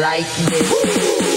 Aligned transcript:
Right. 0.00 1.36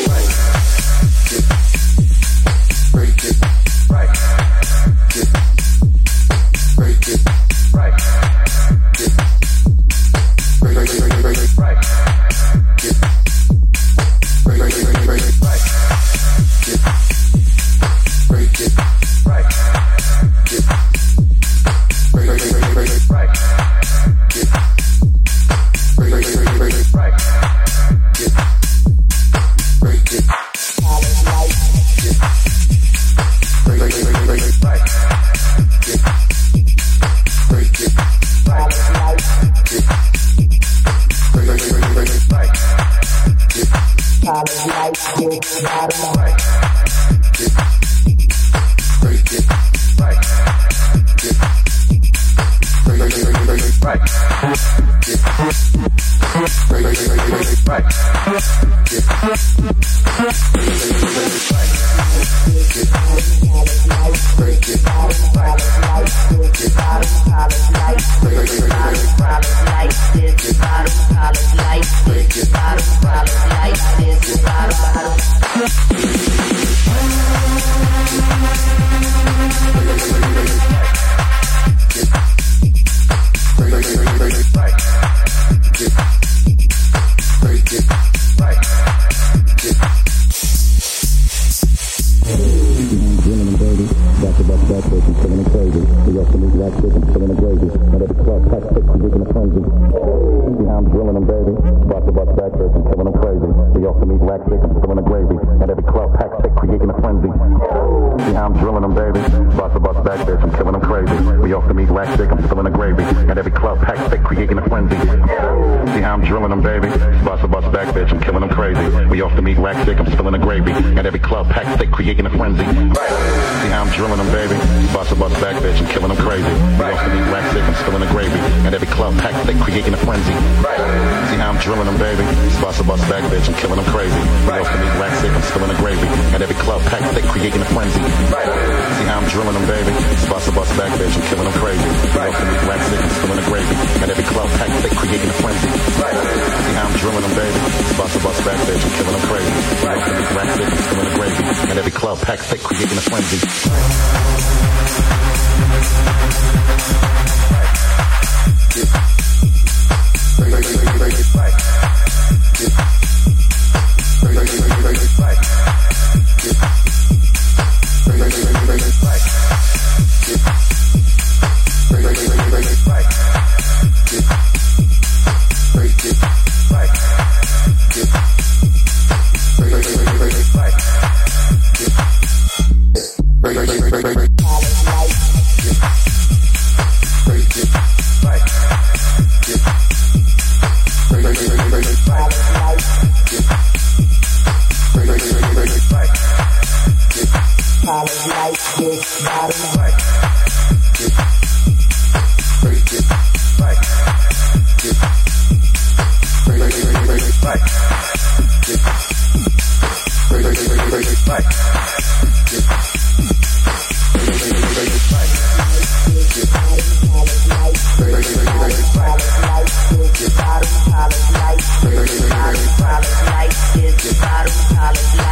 Hallelujah. 224.96 225.23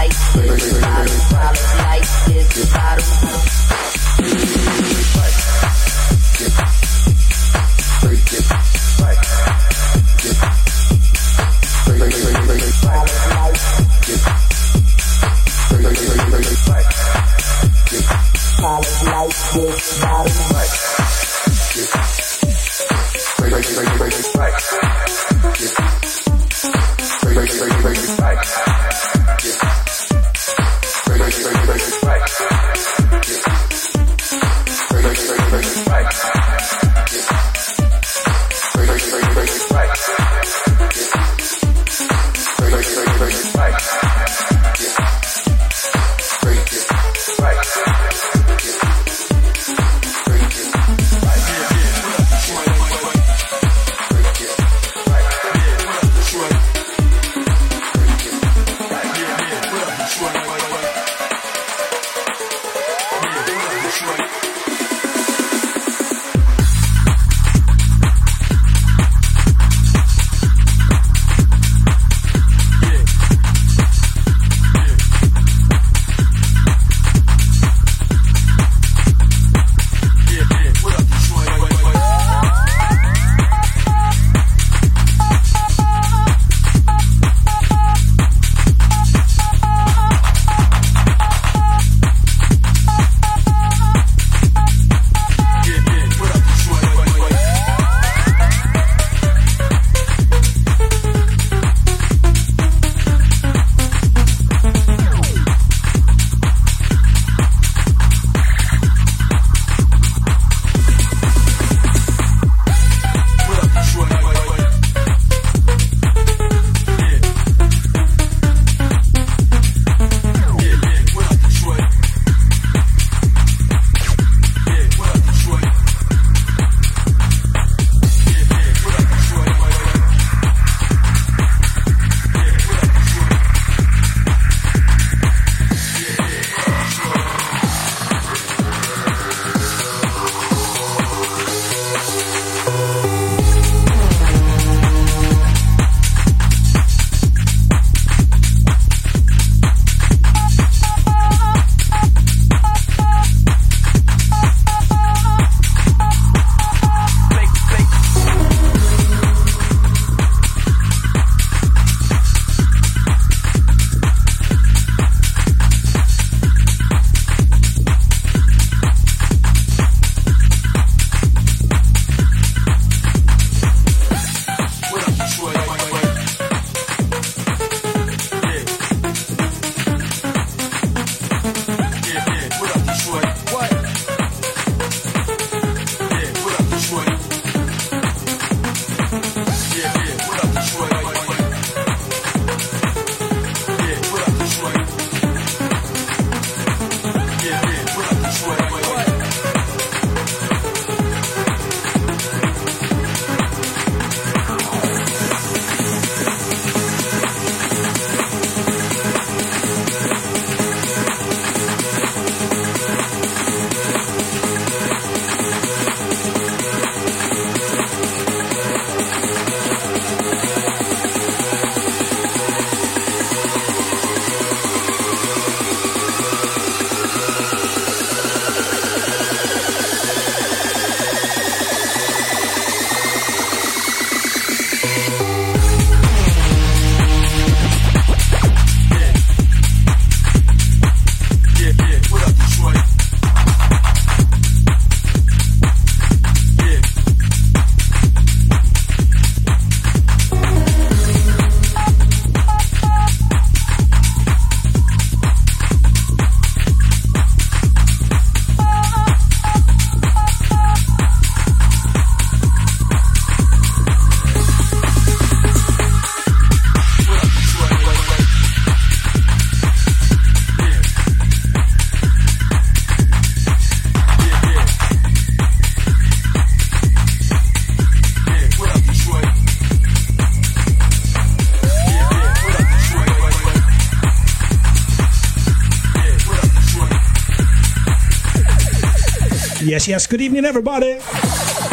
Yes, 289.82 289.88
yes. 289.88 290.06
Good 290.06 290.22
evening, 290.22 290.46
everybody. 290.46 291.00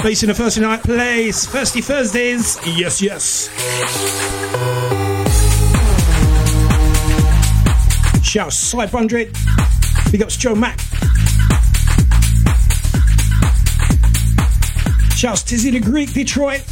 Based 0.03 0.23
in 0.23 0.29
the 0.29 0.35
Thursday 0.35 0.63
night 0.63 0.83
place. 0.83 1.47
Thirsty 1.47 1.83
Thursdays. 1.83 2.59
Yes, 2.67 3.03
yes. 3.03 3.51
Shouts 8.25 8.73
500. 8.73 9.37
Big 10.11 10.23
ups 10.23 10.39
Joe 10.39 10.55
Mack. 10.55 10.81
Shouts 15.15 15.43
Tizzy 15.43 15.71
the 15.71 15.81
Greek, 15.81 16.15
Detroit. 16.15 16.65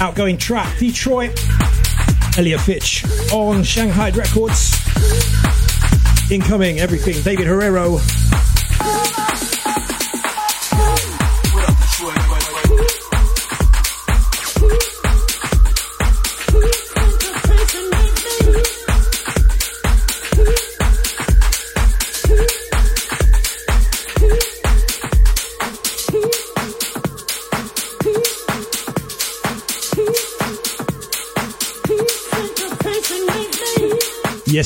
Outgoing 0.00 0.36
track, 0.36 0.76
Detroit. 0.80 1.51
Elliot 2.38 2.60
Fitch 2.62 3.04
on 3.32 3.62
Shanghai 3.62 4.10
Records. 4.10 4.72
Incoming, 6.30 6.80
everything, 6.80 7.22
David 7.22 7.46
Herrero. 7.46 8.21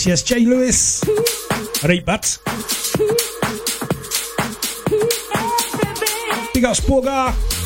Yes, 0.07 0.23
yes, 0.23 0.39
Jay 0.39 0.45
Lewis. 0.47 1.01
Ribat. 1.83 2.39
Big 6.55 6.65
up 6.65 6.77
Sporgar. 6.77 7.66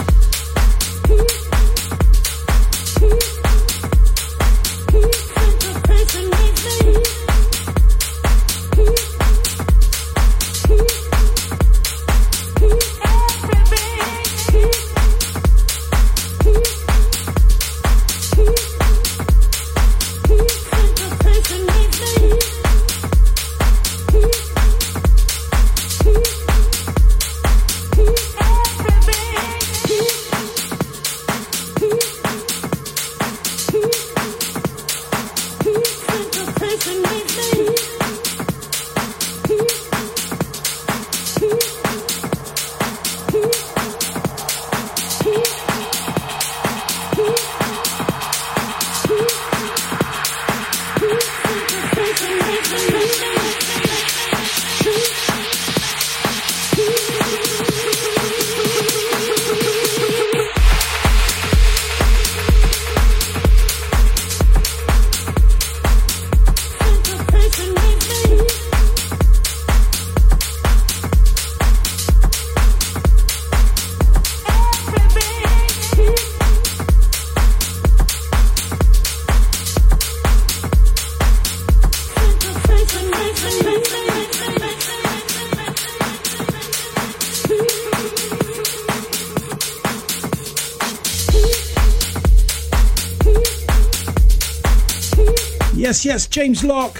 Yes, 95.90 96.04
yes, 96.04 96.26
James 96.28 96.62
Locke. 96.62 96.96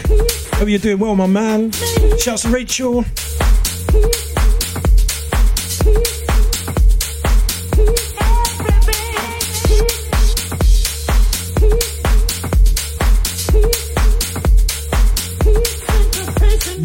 Hope 0.55 0.69
you're 0.69 0.81
doing 0.81 0.99
well, 0.99 1.15
my 1.15 1.29
man. 1.29 1.71
Shouts 2.19 2.43
to 2.43 2.49
Rachel. 2.49 3.05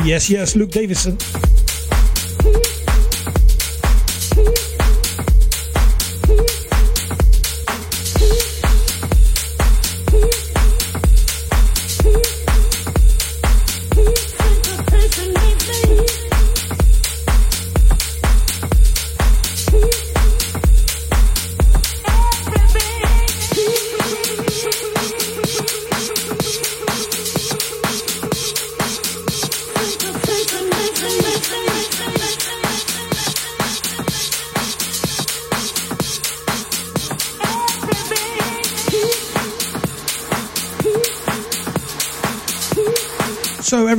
Yes, 0.05 0.29
yes, 0.29 0.55
Luke 0.55 0.69
Davison. 0.69 1.44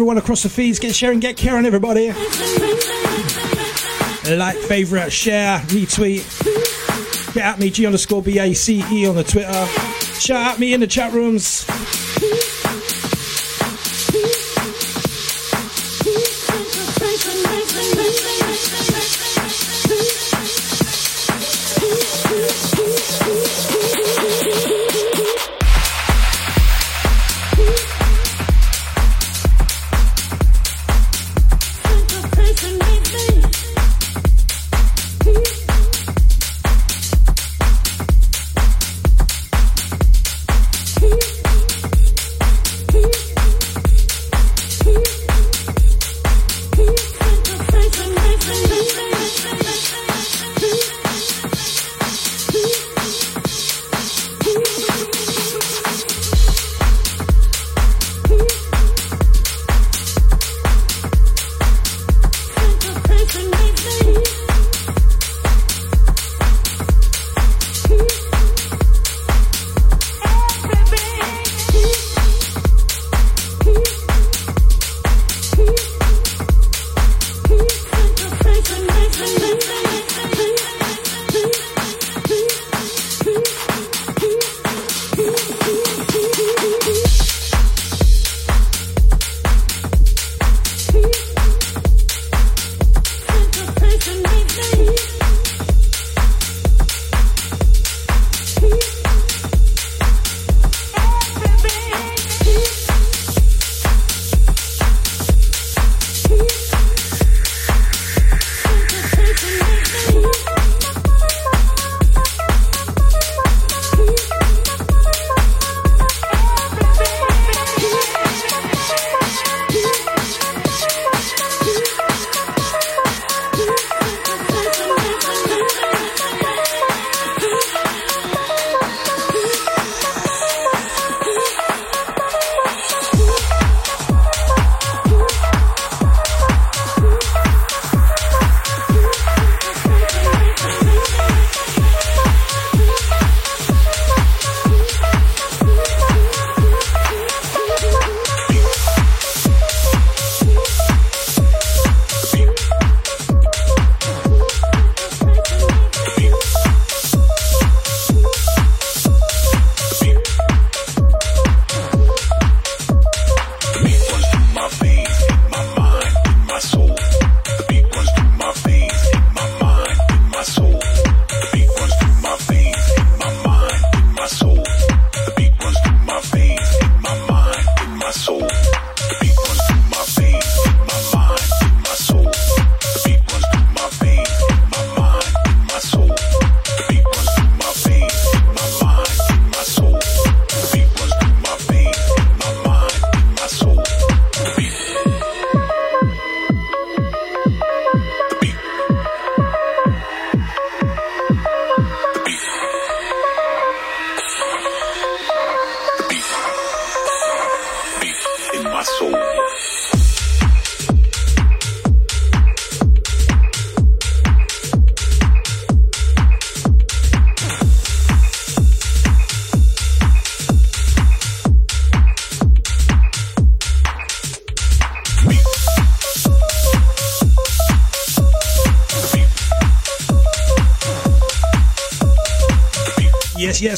Everyone 0.07 0.23
across 0.23 0.45
the 0.45 0.49
feeds, 0.49 0.79
get 0.79 0.95
sharing, 0.95 1.19
get 1.19 1.37
caring, 1.37 1.67
everybody. 1.67 2.13
Like, 4.33 4.57
favorite, 4.57 5.11
share, 5.11 5.59
retweet. 5.59 7.35
Get 7.35 7.45
at 7.45 7.59
me, 7.59 7.71
G 7.71 7.87
underscore 7.87 8.23
B 8.23 8.39
A 8.39 8.55
C 8.55 8.85
E 8.89 9.09
on 9.09 9.17
the 9.17 9.25
Twitter. 9.25 9.67
Shout 10.21 10.53
at 10.55 10.61
me 10.61 10.75
in 10.75 10.79
the 10.79 10.87
chat 10.87 11.13
rooms. 11.13 11.67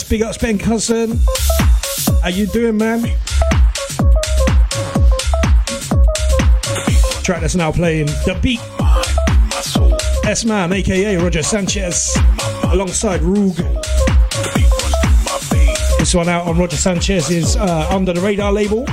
Big 0.08 0.22
up 0.22 0.38
Ben 0.40 0.58
Cousin. 0.58 1.18
How 2.22 2.28
you 2.28 2.46
doing, 2.46 2.76
man? 2.76 3.02
Track 7.22 7.42
that's 7.42 7.54
now 7.54 7.72
playing 7.72 8.06
The 8.24 8.38
Beat. 8.40 8.60
S 10.26 10.44
Man, 10.44 10.72
aka 10.72 11.16
Roger 11.16 11.42
Sanchez, 11.42 12.16
alongside 12.64 13.20
Roog. 13.20 13.56
This 15.98 16.14
one 16.14 16.28
out 16.28 16.46
on 16.46 16.58
Roger 16.58 16.76
Sanchez's 16.76 17.56
uh, 17.56 17.88
Under 17.90 18.12
the 18.12 18.20
Radar 18.20 18.52
label. 18.52 18.84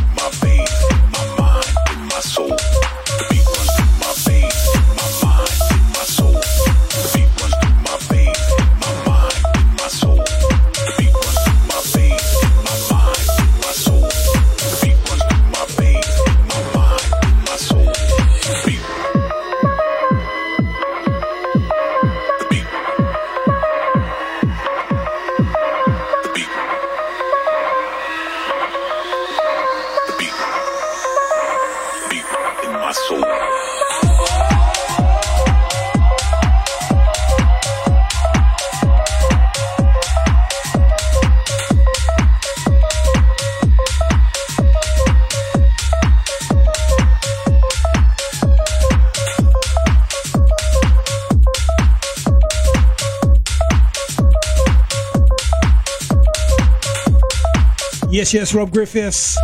Yes, 58.36 58.54
Rob 58.54 58.70
Griffiths. 58.70 59.38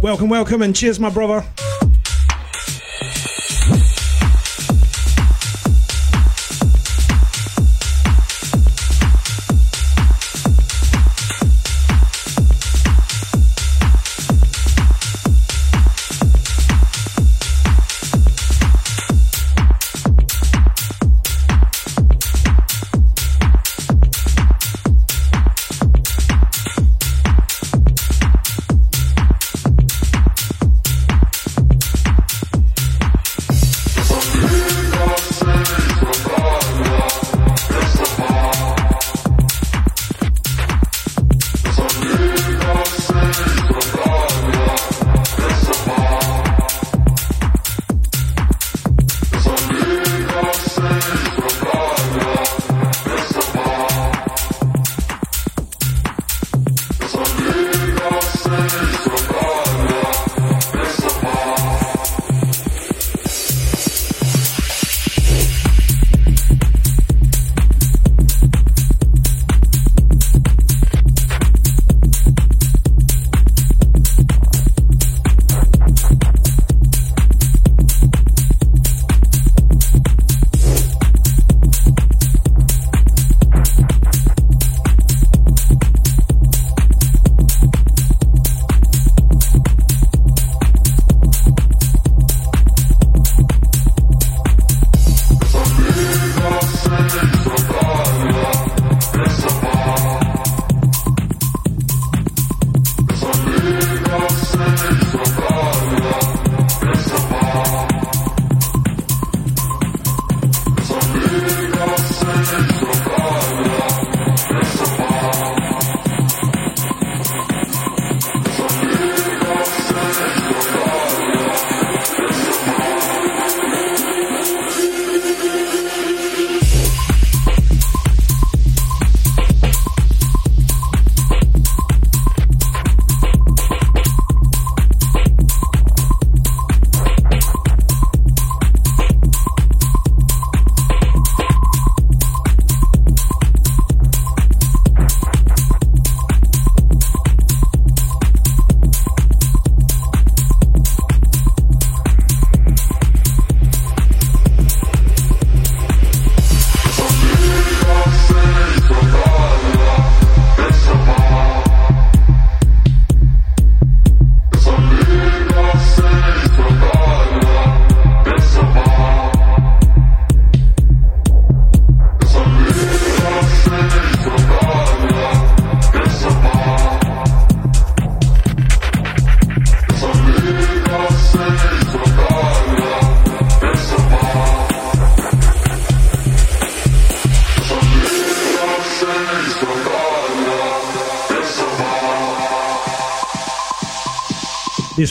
Welcome, 0.00 0.28
welcome, 0.28 0.62
and 0.62 0.72
cheers, 0.72 1.00
my 1.00 1.10
brother. 1.10 1.44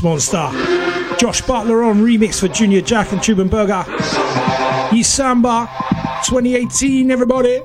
Monster. 0.04 0.50
Josh 1.18 1.42
Butler 1.42 1.84
on 1.84 2.04
remix 2.04 2.40
for 2.40 2.48
Junior 2.48 2.82
Jack 2.82 3.12
and 3.14 3.24
Tube 3.24 3.50
& 3.50 3.52
Berger. 3.52 3.84
He's 4.92 5.08
Samba 5.08 5.70
2018, 6.26 7.10
everybody. 7.10 7.62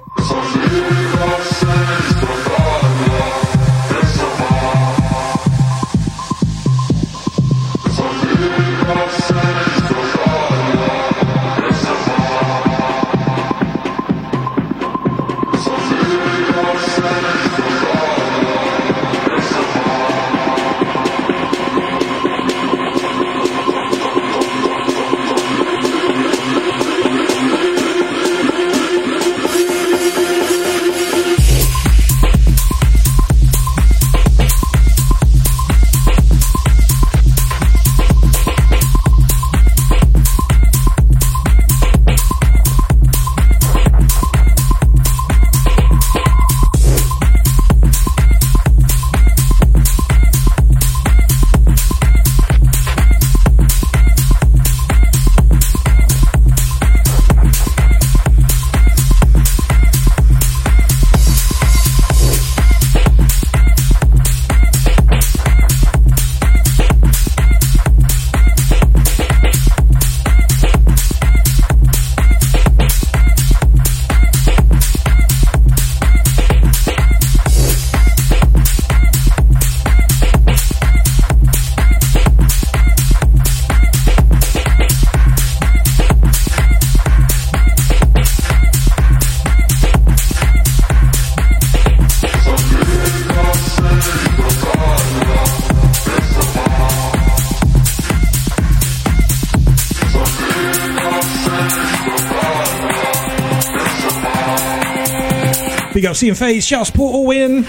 Up 106.18 106.20
seeing 106.20 106.34
face. 106.34 106.64
Shouts 106.64 106.90
Portal 106.90 107.24
Win. 107.24 107.62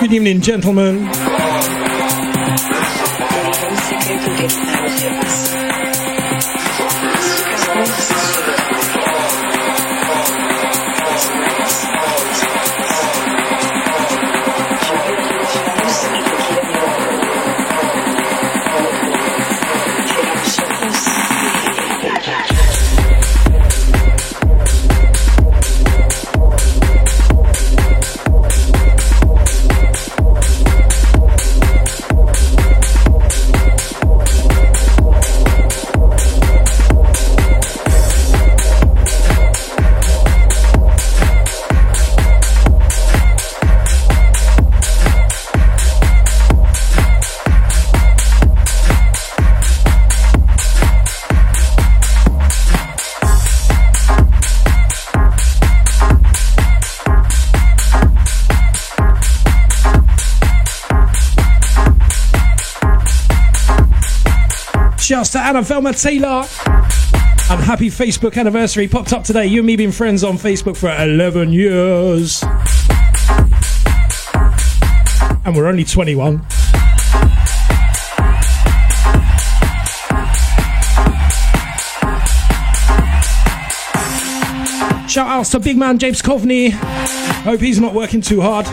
Good 0.00 0.12
evening, 0.12 0.40
gentlemen. 0.40 1.08
Shouts 65.16 65.30
to 65.30 65.40
Anna 65.40 65.62
Velma 65.62 65.94
Taylor. 65.94 66.44
And 67.48 67.64
happy 67.64 67.88
Facebook 67.88 68.36
anniversary 68.36 68.86
popped 68.86 69.14
up 69.14 69.24
today. 69.24 69.46
You 69.46 69.60
and 69.60 69.66
me 69.66 69.74
been 69.74 69.90
friends 69.90 70.22
on 70.22 70.36
Facebook 70.36 70.76
for 70.76 70.94
11 70.94 71.54
years. 71.54 72.42
And 75.46 75.56
we're 75.56 75.68
only 75.68 75.84
21. 75.84 76.46
Shout 85.08 85.28
outs 85.28 85.48
to 85.52 85.60
big 85.60 85.78
man 85.78 85.98
James 85.98 86.20
Coveney. 86.20 86.72
Hope 86.72 87.60
he's 87.60 87.80
not 87.80 87.94
working 87.94 88.20
too 88.20 88.42
hard. 88.42 88.66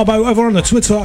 Starboat 0.00 0.28
over 0.28 0.46
on 0.46 0.54
the 0.54 0.62
Twitter. 0.62 1.04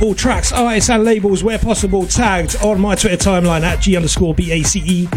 All 0.00 0.14
tracks, 0.14 0.52
artists, 0.52 0.88
and 0.88 1.02
labels, 1.02 1.42
where 1.42 1.58
possible, 1.58 2.06
tagged 2.06 2.54
on 2.62 2.80
my 2.80 2.94
Twitter 2.94 3.16
timeline 3.16 3.62
at 3.62 3.80
G 3.80 3.96
underscore 3.96 4.34
B 4.34 4.52
A 4.52 4.62
C 4.62 4.84
E. 4.86 5.08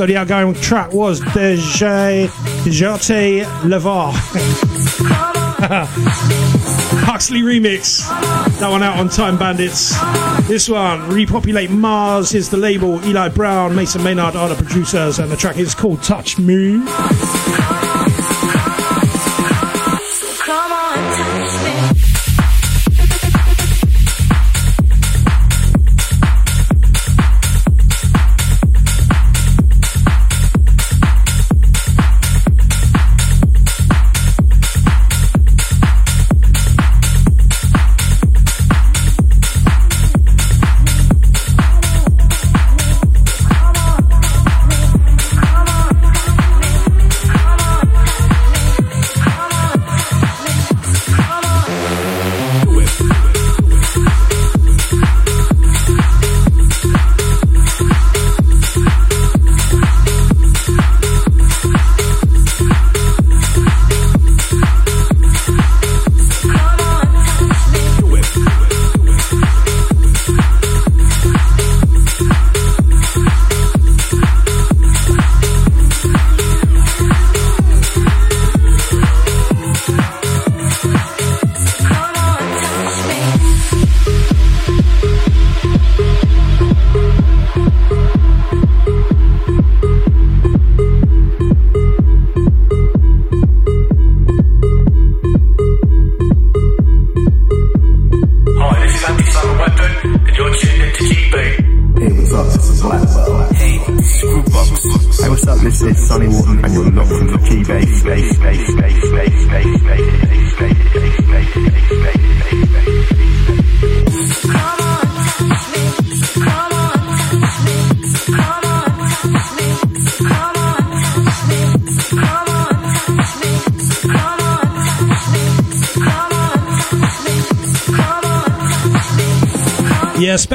So 0.00 0.06
the 0.06 0.16
outgoing 0.16 0.54
track 0.54 0.94
was 0.94 1.20
Deja 1.20 2.26
Jate 2.64 3.44
Levar. 3.64 4.12
Huxley 7.04 7.42
remix. 7.42 8.08
That 8.60 8.70
one 8.70 8.82
out 8.82 8.98
on 8.98 9.10
Time 9.10 9.36
Bandits. 9.36 9.94
This 10.48 10.70
one, 10.70 11.06
Repopulate 11.10 11.68
Mars, 11.68 12.32
is 12.32 12.48
the 12.48 12.56
label. 12.56 13.04
Eli 13.04 13.28
Brown, 13.28 13.76
Mason 13.76 14.02
Maynard 14.02 14.36
are 14.36 14.48
the 14.48 14.54
producers, 14.54 15.18
and 15.18 15.30
the 15.30 15.36
track 15.36 15.58
is 15.58 15.74
called 15.74 16.02
Touch 16.02 16.38
Me. 16.38 16.82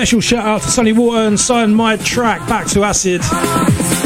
Special 0.06 0.22
shout 0.22 0.46
out 0.46 0.62
to 0.62 0.70
Sonny 0.70 0.94
Wharton, 0.94 1.36
signed 1.36 1.76
my 1.76 1.98
track 1.98 2.48
back 2.48 2.68
to 2.68 2.84
Acid. 2.84 3.22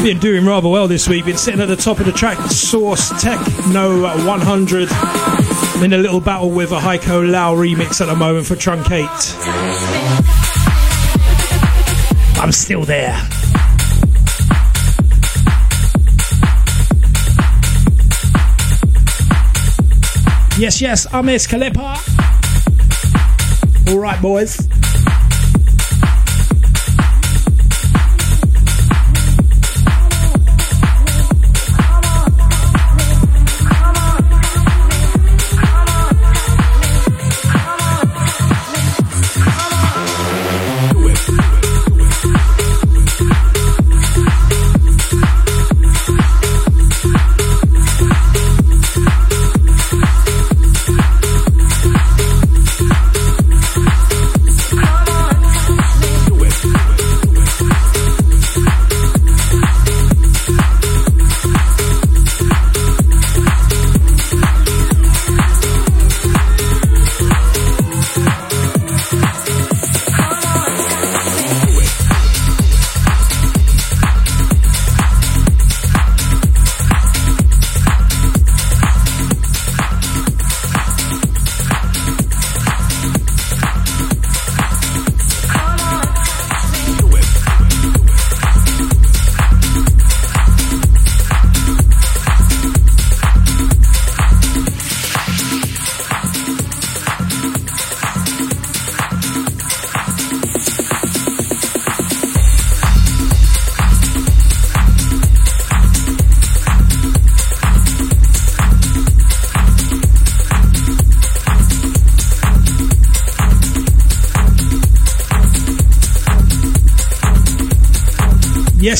Been 0.02 0.18
doing 0.18 0.46
rather 0.46 0.66
well 0.66 0.88
this 0.88 1.06
week. 1.06 1.26
Been 1.26 1.36
sitting 1.36 1.60
at 1.60 1.68
the 1.68 1.76
top 1.76 2.00
of 2.00 2.06
the 2.06 2.12
track 2.12 2.38
Source 2.50 3.10
Techno 3.20 4.00
100. 4.00 4.88
I'm 4.90 5.84
in 5.84 5.92
a 5.92 5.98
little 5.98 6.22
battle 6.22 6.48
with 6.48 6.72
a 6.72 6.78
Heiko 6.78 7.30
Laux 7.30 7.54
remix 7.54 8.00
at 8.00 8.06
the 8.06 8.16
moment 8.16 8.46
for 8.46 8.54
Truncate. 8.54 9.36
I'm 12.40 12.50
still 12.50 12.84
there. 12.86 13.20
Yes, 20.58 20.80
yes, 20.80 21.06
I 21.12 21.20
miss. 21.20 21.46
All 23.86 23.98
right, 23.98 24.22
boys. 24.22 24.69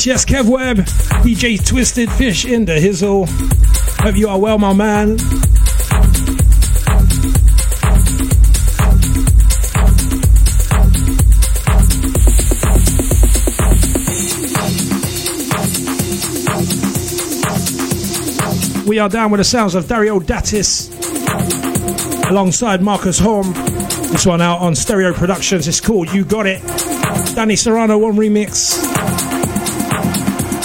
Yes, 0.00 0.06
yes, 0.06 0.24
Kev 0.24 0.48
Webb, 0.48 0.78
DJ 1.22 1.62
Twisted 1.62 2.10
Fish 2.12 2.46
in 2.46 2.64
the 2.64 2.72
Hizzle. 2.72 3.28
Hope 4.00 4.16
you 4.16 4.30
are 4.30 4.38
well, 4.38 4.56
my 4.56 4.72
man. 4.72 5.18
We 18.86 18.98
are 18.98 19.10
down 19.10 19.30
with 19.30 19.40
the 19.40 19.44
sounds 19.44 19.74
of 19.74 19.86
Dario 19.86 20.18
D'Attis 20.18 20.88
alongside 22.30 22.80
Marcus 22.80 23.18
Horn. 23.18 23.52
This 24.12 24.24
one 24.24 24.40
out 24.40 24.60
on 24.60 24.74
Stereo 24.74 25.12
Productions. 25.12 25.68
It's 25.68 25.78
called 25.78 26.10
You 26.10 26.24
Got 26.24 26.46
It. 26.46 26.62
Danny 27.34 27.56
Serrano 27.56 27.98
one 27.98 28.16
remix. 28.16 28.89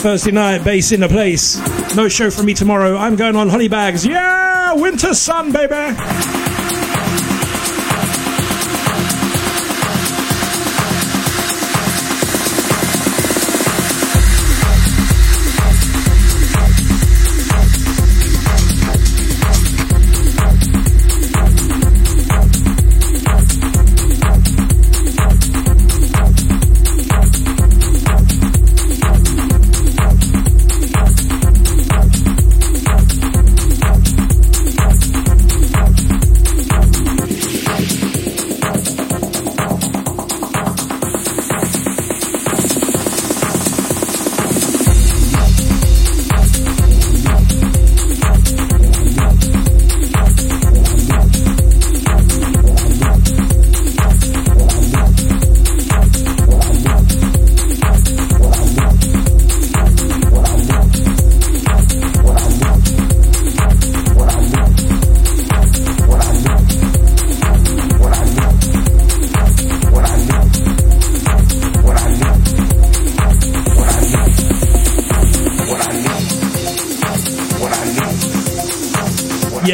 Thursday 0.05 0.29
night, 0.29 0.63
bass 0.63 0.91
in 0.91 0.99
the 0.99 1.07
place. 1.07 1.57
No 1.95 2.07
show 2.07 2.29
for 2.29 2.43
me 2.43 2.53
tomorrow. 2.53 2.95
I'm 2.95 3.15
going 3.15 3.35
on 3.35 3.49
Honeybags. 3.49 4.05
Yeah, 4.05 4.73
winter 4.73 5.15
sun, 5.15 5.51
baby. 5.51 6.34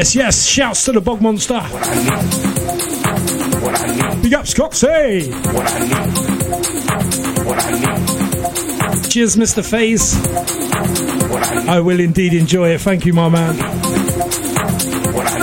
yes, 0.02 0.16
yes. 0.16 0.47
Shouts 0.47 0.86
to 0.86 0.91
the 0.93 1.02
Bog 1.02 1.22
Monster. 1.22 1.60
What 1.60 1.88
I. 1.88 1.89
What 3.62 3.80
I. 3.80 4.16
Big 4.22 4.34
up, 4.34 4.47
Scotty! 4.47 5.30
What 5.32 5.68
I. 5.68 5.86
What 7.45 7.60
I. 7.60 9.08
Cheers, 9.10 9.36
Mr. 9.36 9.64
Faze. 9.64 10.16
I, 11.68 11.78
I 11.78 11.80
will 11.82 11.99
indeed 11.99 12.34
enjoy 12.34 12.70
it. 12.70 12.82
Thank 12.82 13.06
you, 13.06 13.14
my 13.14 13.30
man. 13.30 13.56
What 15.14 15.28
I. 15.28 15.38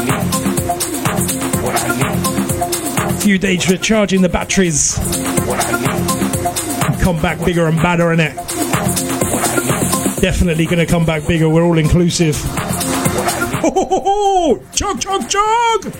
What 1.62 1.74
I. 1.76 3.12
Few 3.20 3.38
days 3.38 3.64
for 3.64 3.76
charging 3.76 4.22
the 4.22 4.28
batteries. 4.28 4.98
What 5.46 5.64
I. 5.64 6.98
Come 7.00 7.22
back 7.22 7.38
bigger 7.44 7.66
and 7.66 7.76
badder, 7.76 8.06
innit? 8.06 8.34
Definitely 10.20 10.66
gonna 10.66 10.84
come 10.86 11.06
back 11.06 11.24
bigger. 11.28 11.48
We're 11.48 11.62
all 11.62 11.78
inclusive 11.78 12.36
ho, 13.70 13.84
ho! 13.84 14.62
Chug, 14.72 15.00
chug, 15.00 15.28
chug! 15.28 15.92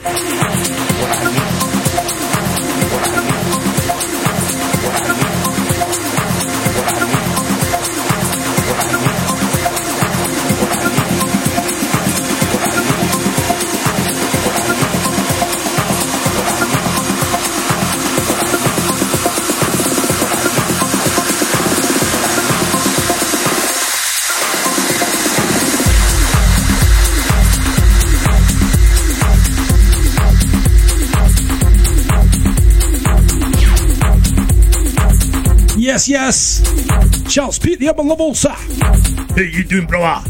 Yes, 35.99 36.09
yes. 36.09 37.29
Shouts 37.33 37.59
Pete 37.59 37.81
the 37.81 37.89
Upper 37.89 38.05
Level, 38.05 38.33
sir. 38.33 38.51
How 38.51 39.43
you 39.43 39.65
doing, 39.65 39.87
brother? 39.87 40.23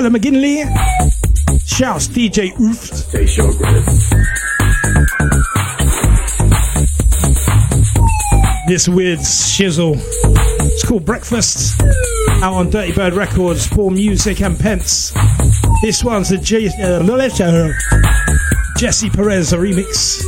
Helen 0.00 0.14
McGinley. 0.14 0.64
Shouts 1.66 2.08
DJ 2.08 2.58
Oof. 2.58 2.88
This 8.66 8.88
weird 8.88 9.18
Shizzle. 9.18 10.00
It's 10.72 10.86
called 10.86 11.04
Breakfast. 11.04 11.78
Out 12.42 12.54
on 12.54 12.70
Dirtybird 12.70 13.14
Records, 13.14 13.68
Poor 13.68 13.90
Music 13.90 14.40
and 14.40 14.58
Pence. 14.58 15.12
This 15.82 16.02
one's 16.02 16.32
a 16.32 16.38
J- 16.38 16.68
uh, 16.82 17.02
Jesse 18.78 19.10
Perez 19.10 19.52
remix. 19.52 20.22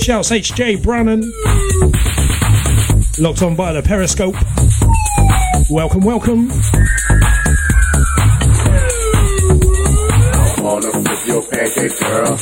Shouts 0.00 0.30
HJ 0.30 0.80
Brannan. 0.84 1.32
Locked 3.18 3.42
on 3.42 3.54
by 3.54 3.74
the 3.74 3.82
Periscope. 3.82 4.34
Welcome, 5.68 6.00
welcome. 6.00 6.50
I 10.32 10.54
wanna 10.58 10.90
flip 10.90 11.26
your 11.26 11.42
pancake, 11.42 11.98
girl. 12.00 12.38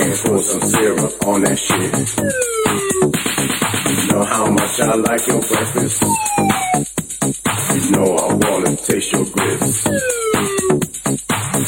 And 0.00 0.16
put 0.24 0.40
some 0.40 0.62
syrup 0.62 1.12
on 1.26 1.42
that 1.42 1.58
shit. 1.58 1.92
You 3.92 4.06
know 4.14 4.24
how 4.24 4.46
much 4.50 4.80
I 4.80 4.94
like 4.94 5.26
your 5.28 5.42
breakfast. 5.44 6.02
You 7.74 7.90
know 7.92 8.16
I 8.16 8.32
wanna 8.32 8.76
taste 8.76 9.12
your 9.12 9.26
grits. 9.26 9.84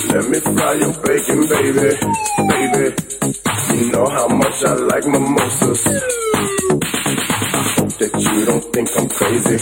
Let 0.09 0.25
me 0.31 0.41
fry 0.41 0.73
your 0.81 0.95
bacon, 1.05 1.47
baby, 1.47 1.93
baby. 2.49 2.97
You 3.77 3.93
know 3.93 4.09
how 4.09 4.29
much 4.29 4.65
I 4.65 4.73
like 4.73 5.05
mimosas 5.07 5.85
you 8.21 8.45
don't 8.45 8.65
think 8.75 8.89
I'm 8.99 9.09
crazy. 9.09 9.57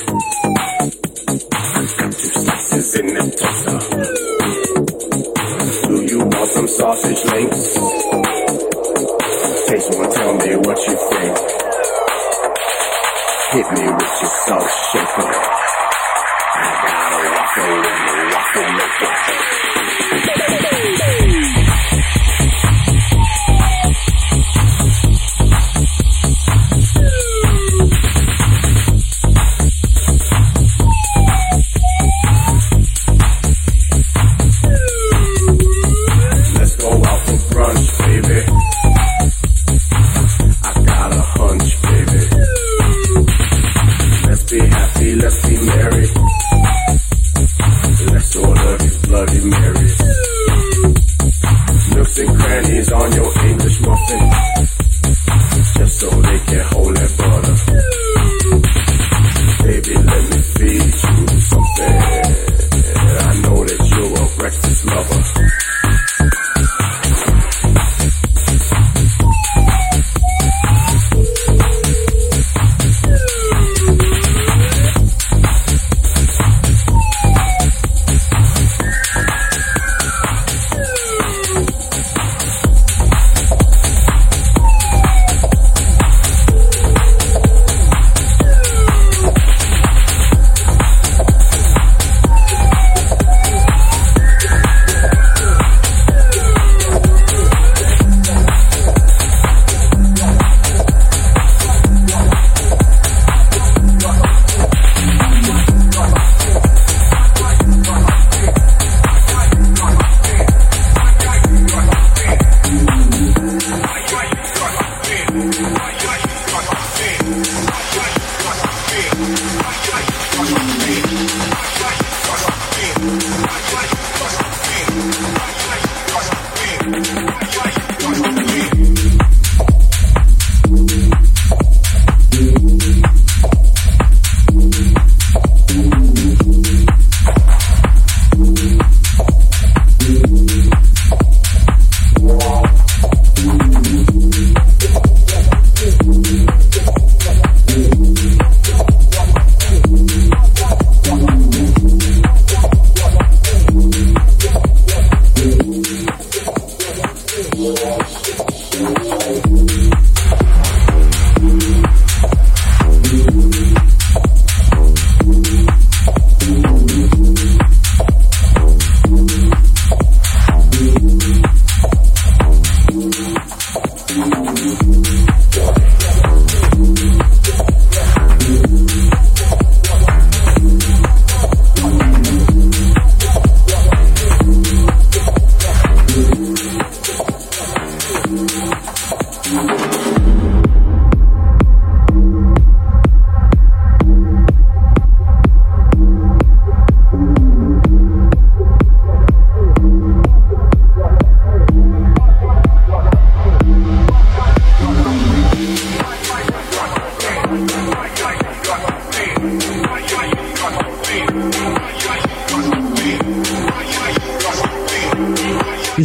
Got 1.97 2.13
two 2.13 2.13
slices 2.13 2.95
in 2.97 3.07
the 3.07 3.21
toaster. 3.37 3.79
Do 5.89 5.97
you 6.05 6.21
want 6.21 6.51
some 6.51 6.69
sausage 6.69 7.25
links? 7.33 7.77
Taste 9.69 9.99
one, 9.99 10.11
tell 10.11 10.35
me 10.35 10.57
what 10.57 10.79
you 10.87 10.97
think. 10.97 11.37
Hit 13.53 13.67
me 13.73 13.85
with 13.93 14.15
your 14.23 14.33
salt 14.47 14.71
shaker. 14.89 15.29
I 16.55 16.73
got 16.83 17.13
a 17.13 17.21
waffle 17.37 17.77
in 17.77 17.99
the 18.07 18.25
waffle 18.33 18.69
maker. 20.81 20.86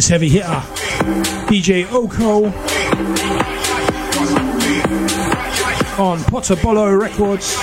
This 0.02 0.08
heavy 0.08 0.30
hitter, 0.30 0.60
DJ 1.46 1.86
Oko 1.92 2.46
on 6.02 6.18
Potobolo 6.18 7.00
Records. 7.00 7.56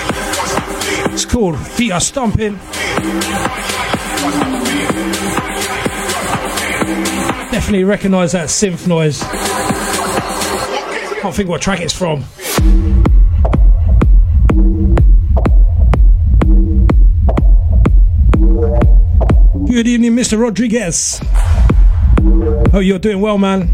It's 1.14 1.26
called 1.26 1.60
Feet 1.60 1.92
Are 1.92 2.00
Stomping. 2.00 2.54
Definitely 7.52 7.84
recognise 7.84 8.32
that 8.32 8.48
synth 8.48 8.88
noise. 8.88 9.22
Can't 11.22 11.36
think 11.36 11.50
what 11.50 11.62
track 11.62 11.82
it's 11.82 11.92
from. 11.92 12.24
Good 19.66 19.88
evening, 19.88 20.14
Mr. 20.14 20.40
Rodriguez. 20.40 21.20
Hope 22.72 22.84
you're 22.84 22.99
doing 22.99 23.20
well, 23.20 23.39
man. 23.39 23.67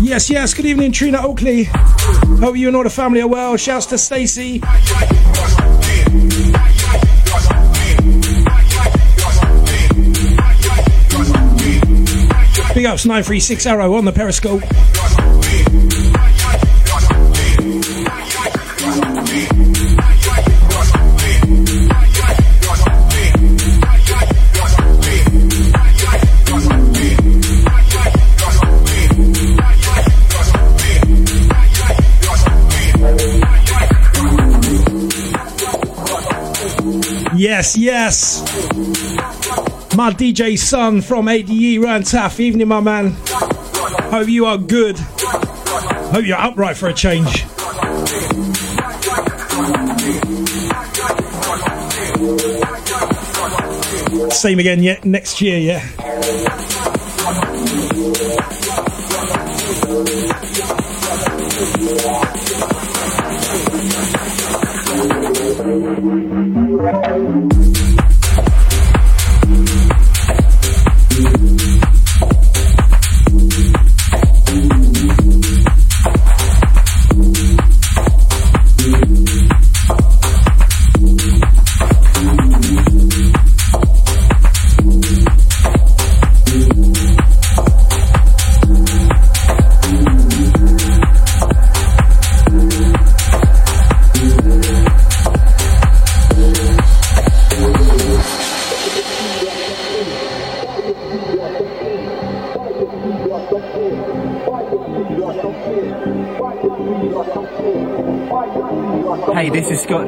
Yes, 0.00 0.28
yes. 0.28 0.52
Good 0.52 0.66
evening, 0.66 0.90
Trina 0.90 1.24
Oakley. 1.24 1.64
Hope 1.64 2.56
you 2.56 2.66
and 2.66 2.76
all 2.76 2.82
the 2.82 2.90
family 2.90 3.20
are 3.20 3.28
well. 3.28 3.56
Shouts 3.56 3.86
to 3.86 3.98
Stacy. 3.98 4.62
Big 12.84 12.90
ups 12.90 13.06
936 13.06 13.64
Arrow 13.64 13.94
on 13.94 14.04
the 14.04 14.12
Periscope. 14.12 14.60
Yes, 37.34 37.78
yes. 37.78 39.33
My 39.96 40.10
DJ 40.10 40.58
son 40.58 41.00
from 41.02 41.28
ADE 41.28 41.78
Rantaff. 41.78 42.40
Evening, 42.40 42.66
my 42.66 42.80
man. 42.80 43.14
Hope 44.10 44.28
you 44.28 44.44
are 44.44 44.58
good. 44.58 44.98
Hope 44.98 46.24
you're 46.24 46.36
upright 46.36 46.76
for 46.76 46.88
a 46.88 46.92
change. 46.92 47.46
Same 54.32 54.58
again, 54.58 54.82
yeah, 54.82 54.98
next 55.04 55.40
year, 55.40 55.58
yeah. 55.58 56.03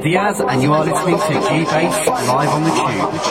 Diaz, 0.06 0.40
and 0.40 0.62
you 0.62 0.72
are 0.72 0.84
listening 0.84 1.18
to 1.18 1.48
G-Bace 1.48 2.06
live 2.06 2.48
on 2.50 2.62
the 2.62 2.70
Chewb. 2.70 3.25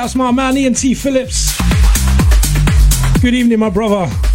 Shouts 0.00 0.14
my 0.14 0.30
man 0.30 0.56
Ian 0.56 0.72
T. 0.72 0.94
Phillips. 0.94 1.58
Good 3.20 3.34
evening, 3.34 3.58
my 3.58 3.68
brother. 3.68 4.29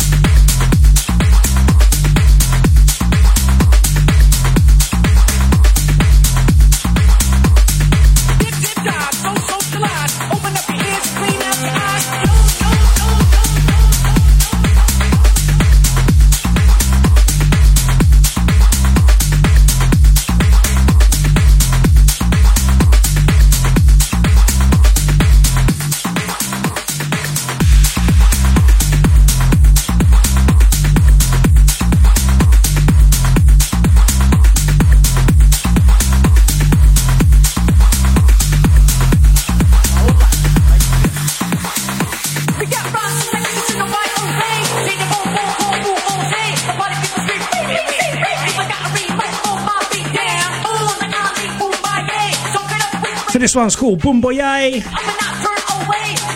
This 53.56 53.62
one's 53.62 53.76
called 53.78 54.00
Boomboye, 54.02 54.84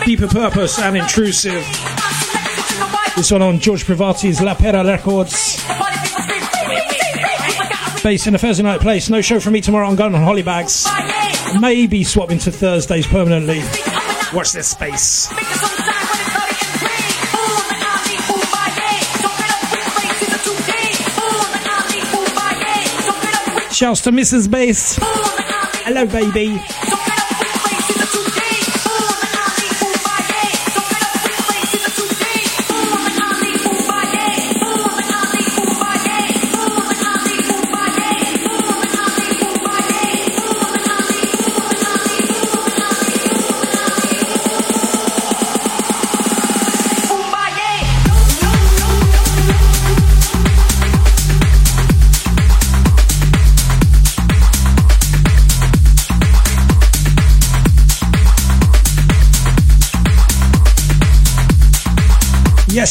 Deeper 0.06 0.26
Purpose 0.26 0.78
and 0.78 0.96
Intrusive. 0.96 1.62
This 3.14 3.30
one 3.30 3.42
on 3.42 3.58
George 3.58 3.84
Privatti's 3.84 4.40
La 4.40 4.54
Pera 4.54 4.82
Records. 4.82 5.62
Based 8.02 8.26
in 8.26 8.34
a 8.34 8.38
Thursday 8.38 8.62
night 8.62 8.80
place. 8.80 9.10
No 9.10 9.20
show 9.20 9.38
for 9.38 9.50
me 9.50 9.60
tomorrow. 9.60 9.86
I'm 9.86 9.96
going 9.96 10.14
on 10.14 10.22
Hollybags. 10.22 10.86
Maybe 11.60 12.04
swapping 12.04 12.38
to 12.38 12.50
Thursdays 12.50 13.06
permanently. 13.06 13.58
Watch 14.32 14.52
this 14.52 14.68
space. 14.68 15.28
Shouts 23.74 24.00
to 24.00 24.10
Mrs. 24.10 24.50
Bass. 24.50 24.98
Hello, 25.84 26.06
baby. 26.06 26.58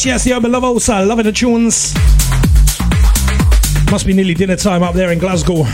Yes, 0.00 0.06
yes, 0.06 0.24
the 0.24 0.32
also 0.66 1.04
loving 1.04 1.26
the 1.26 1.32
tunes. 1.32 1.92
Must 3.90 4.06
be 4.06 4.14
nearly 4.14 4.32
dinner 4.32 4.56
time 4.56 4.82
up 4.82 4.94
there 4.94 5.12
in 5.12 5.18
Glasgow. 5.18 5.66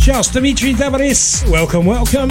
Shouts 0.00 0.30
Dimitri 0.32 0.72
Davaris. 0.72 1.48
Welcome, 1.48 1.86
welcome. 1.86 2.30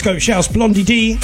Periscope 0.00 0.22
shouts 0.22 0.48
Blondie 0.48 0.82
D. 0.82 1.14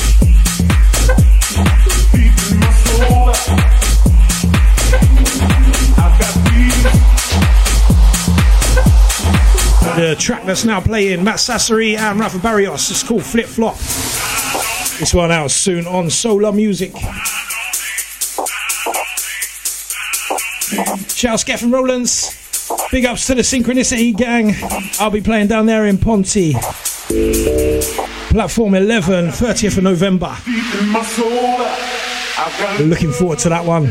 The 9.96 10.14
track 10.18 10.44
that's 10.44 10.66
now 10.66 10.82
playing, 10.82 11.24
Matt 11.24 11.36
Sassari 11.36 11.96
and 11.96 12.20
Rafa 12.20 12.38
Barrios, 12.38 12.90
it's 12.90 13.02
called 13.02 13.24
Flip 13.24 13.46
Flop. 13.46 13.76
This 14.98 15.14
one 15.14 15.32
out 15.32 15.50
soon 15.50 15.86
on 15.86 16.10
Solar 16.10 16.52
Music. 16.52 16.94
Shouts 21.14 21.44
Geffen 21.44 21.72
Rollins. 21.72 22.36
Big 22.90 23.06
ups 23.06 23.26
to 23.28 23.34
the 23.34 23.40
Synchronicity 23.40 24.14
gang. 24.14 24.54
I'll 25.00 25.10
be 25.10 25.22
playing 25.22 25.46
down 25.46 25.64
there 25.64 25.86
in 25.86 25.96
Ponty. 25.96 26.54
Platform 28.36 28.74
11, 28.74 29.28
30th 29.28 29.78
of 29.78 29.84
November. 29.84 30.36
Looking 32.84 33.10
forward 33.10 33.38
to 33.38 33.48
that 33.48 33.64
one. 33.64 33.86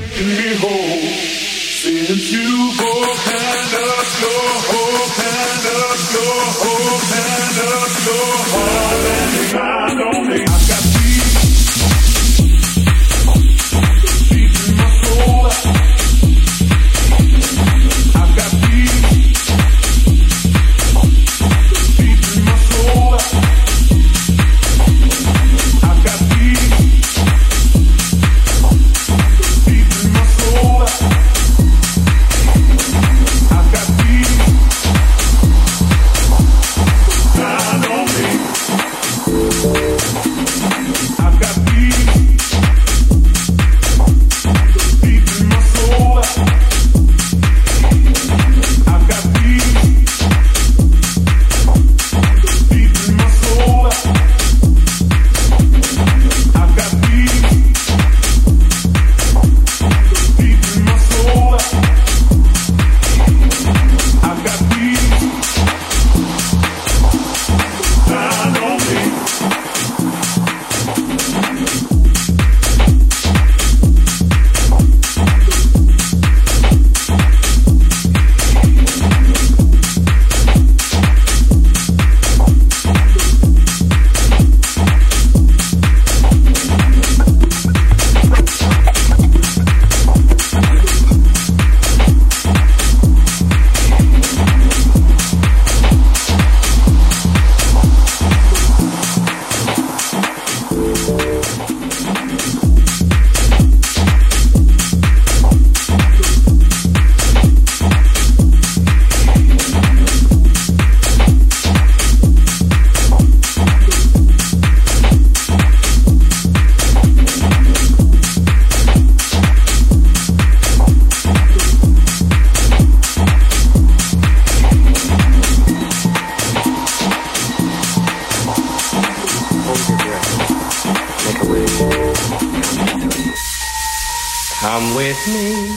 With 135.08 135.28
me, 135.28 135.70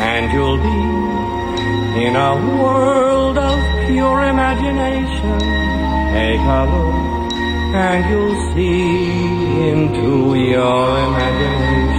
and 0.00 0.32
you'll 0.32 0.56
be 0.56 2.04
in 2.04 2.16
a 2.16 2.32
world 2.58 3.36
of 3.36 3.58
pure 3.86 4.22
imagination. 4.34 5.38
Take 6.16 6.44
a 6.58 6.62
look, 6.72 7.32
and 7.86 8.00
you'll 8.08 8.38
see 8.54 9.68
into 9.72 10.34
your 10.52 10.88
the 11.40 11.91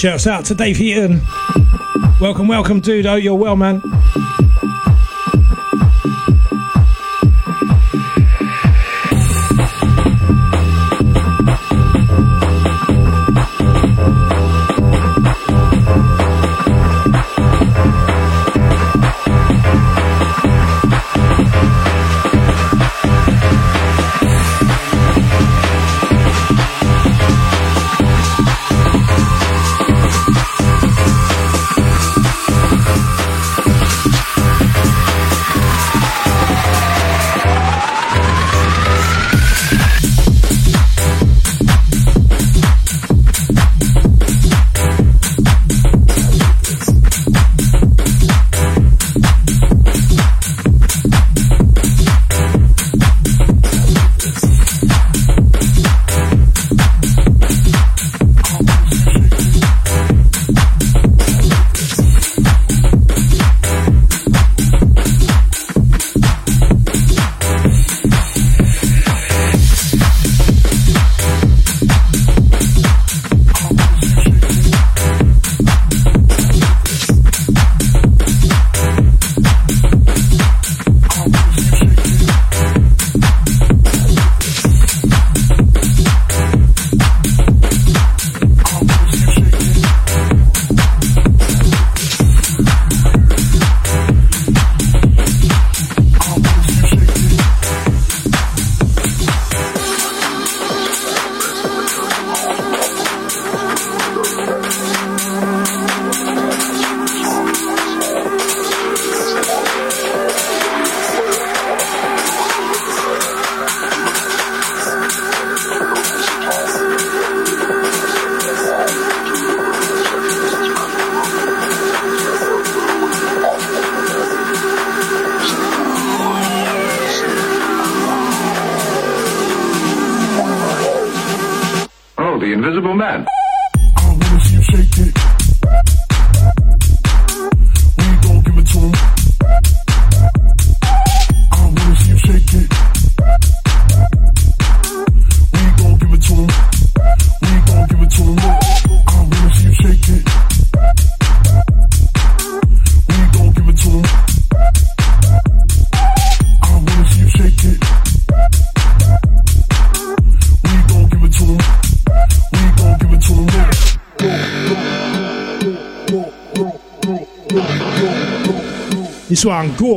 Shouts 0.00 0.26
out 0.26 0.46
to 0.46 0.54
Dave 0.54 0.78
Heaton. 0.78 1.20
Welcome, 2.22 2.48
welcome, 2.48 2.80
dude. 2.80 3.04
Oh, 3.04 3.16
you're 3.16 3.34
well, 3.34 3.54
man. 3.54 3.82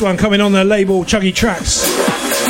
one 0.00 0.16
coming 0.16 0.40
on 0.40 0.52
the 0.52 0.64
label 0.64 1.04
Chuggy 1.04 1.34
Tracks. 1.34 1.84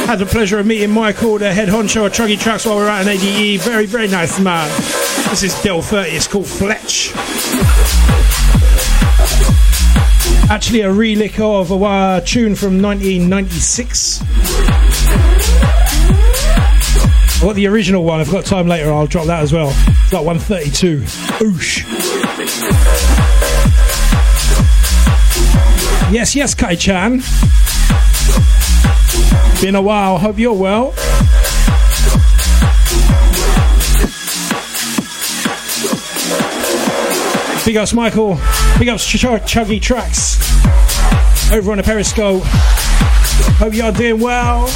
Had 0.06 0.18
the 0.18 0.26
pleasure 0.26 0.58
of 0.58 0.66
meeting 0.66 0.90
Michael, 0.90 1.38
the 1.38 1.52
head 1.52 1.68
honcho 1.68 2.06
of 2.06 2.12
Chuggy 2.12 2.38
Tracks, 2.38 2.66
while 2.66 2.76
we 2.76 2.82
were 2.82 2.88
at 2.88 3.06
an 3.06 3.08
ADE. 3.08 3.60
Very, 3.60 3.86
very 3.86 4.08
nice 4.08 4.38
man. 4.40 4.68
This 5.30 5.42
is 5.42 5.62
Del 5.62 5.82
30. 5.82 6.10
It's 6.10 6.26
called 6.26 6.46
Fletch. 6.46 7.12
Actually, 10.50 10.80
a 10.80 10.92
relic 10.92 11.38
of 11.40 11.70
a 11.70 11.76
uh, 11.76 12.20
tune 12.20 12.54
from 12.54 12.82
1996. 12.82 14.20
I 17.40 17.40
got 17.42 17.54
the 17.54 17.66
original 17.66 18.04
one. 18.04 18.20
I've 18.20 18.30
got 18.30 18.44
time 18.44 18.66
later. 18.66 18.92
I'll 18.92 19.06
drop 19.06 19.26
that 19.26 19.42
as 19.42 19.52
well. 19.52 19.70
It's 19.70 20.12
like 20.12 20.24
132. 20.24 21.00
Oosh. 21.44 22.79
Yes, 26.10 26.34
yes, 26.34 26.54
Kai 26.54 26.74
Chan. 26.74 27.20
Been 29.60 29.74
a 29.76 29.82
while. 29.82 30.18
Hope 30.18 30.38
you're 30.38 30.52
well. 30.54 30.92
Big 37.66 37.76
ups, 37.76 37.92
Michael. 37.92 38.38
Big 38.78 38.88
ups, 38.88 39.06
Ch- 39.06 39.20
Ch- 39.20 39.24
Chuggy 39.46 39.80
Tracks. 39.80 40.38
Over 41.52 41.70
on 41.70 41.76
the 41.76 41.82
Periscope. 41.84 42.42
Hope 42.44 43.74
you're 43.74 43.92
doing 43.92 44.18
well. 44.20 44.66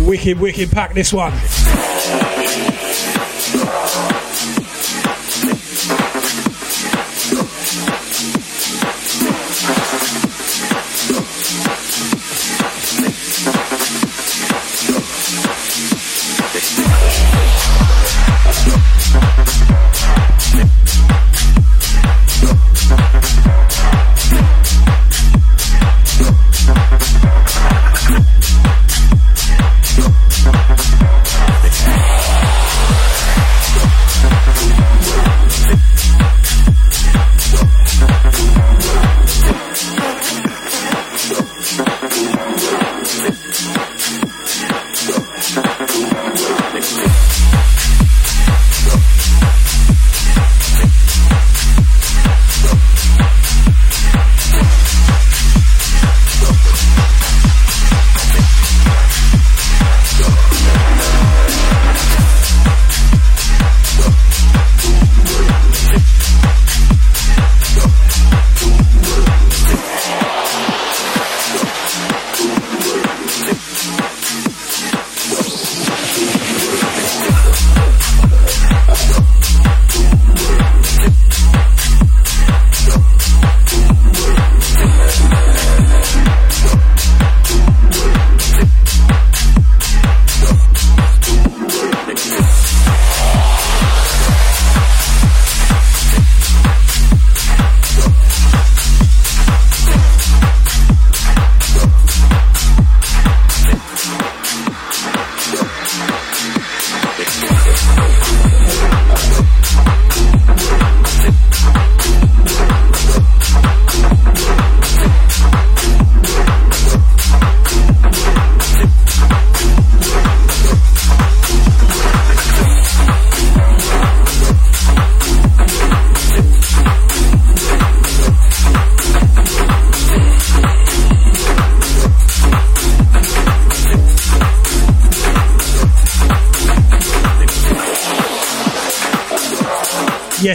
Wicked, 0.00 0.38
wicked 0.40 0.70
pack 0.72 0.94
this 0.94 1.12
one. 1.12 1.32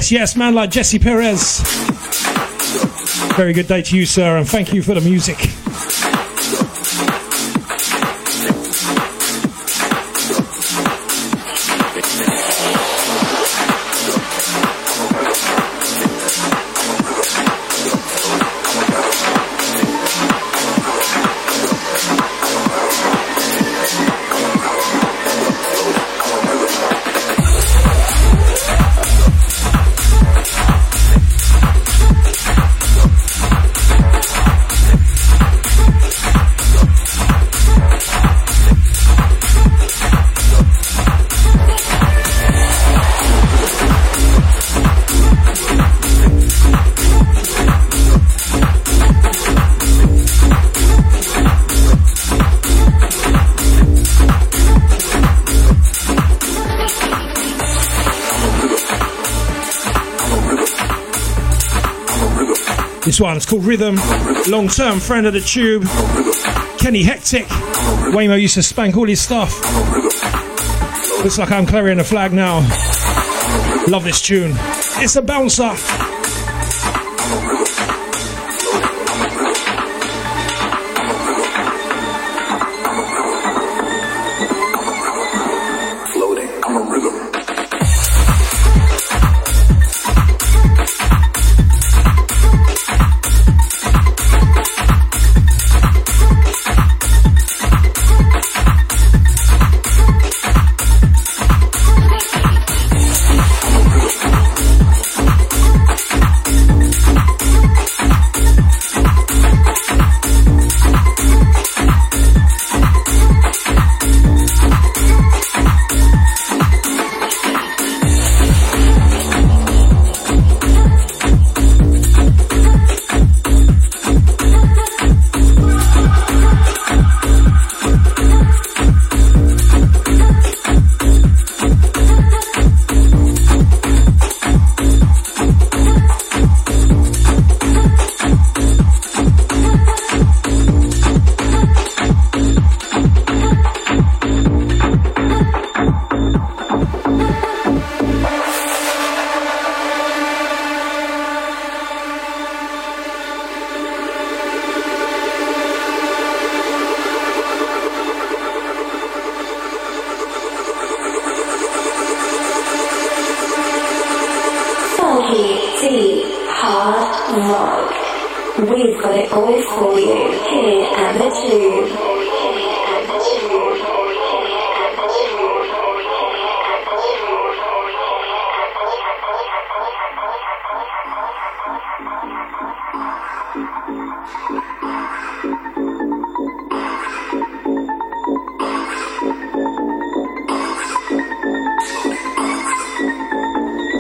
Yes, 0.10 0.36
man, 0.38 0.56
like 0.56 0.70
Jesse 0.70 1.00
Perez. 1.00 1.60
Very 3.36 3.52
good 3.52 3.68
day 3.68 3.82
to 3.82 3.98
you, 3.98 4.06
sir, 4.06 4.38
and 4.38 4.48
thank 4.48 4.74
you 4.74 4.82
for 4.82 4.94
the 4.94 5.02
music. 5.02 5.57
This 63.18 63.24
one 63.24 63.38
is 63.38 63.48
called 63.48 63.66
Rhythm. 63.66 63.96
Long 64.48 64.68
term 64.68 65.00
friend 65.00 65.26
of 65.26 65.34
the 65.34 65.42
tube. 65.42 65.86
Kenny 66.78 67.02
Hectic. 67.02 67.48
Waymo 68.14 68.40
used 68.40 68.54
to 68.54 68.62
spank 68.62 68.96
all 68.96 69.08
his 69.08 69.20
stuff. 69.20 69.60
Looks 71.24 71.40
like 71.40 71.50
I'm 71.50 71.66
clearing 71.66 71.98
the 71.98 72.04
flag 72.04 72.32
now. 72.32 72.60
Love 73.88 74.04
this 74.04 74.22
tune. 74.22 74.52
It's 75.02 75.16
a 75.16 75.24
bouncer. 75.24 75.74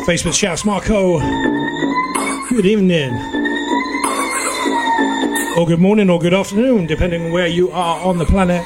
Facebook 0.07 0.33
shouts 0.33 0.63
Marco. 0.63 1.19
Good 2.47 2.65
evening. 2.65 3.13
Or 5.57 5.67
good 5.67 5.81
morning 5.81 6.09
or 6.09 6.17
good 6.17 6.33
afternoon, 6.33 6.85
depending 6.85 7.25
on 7.25 7.31
where 7.33 7.47
you 7.47 7.69
are 7.71 7.99
on 7.99 8.17
the 8.17 8.23
planet. 8.23 8.63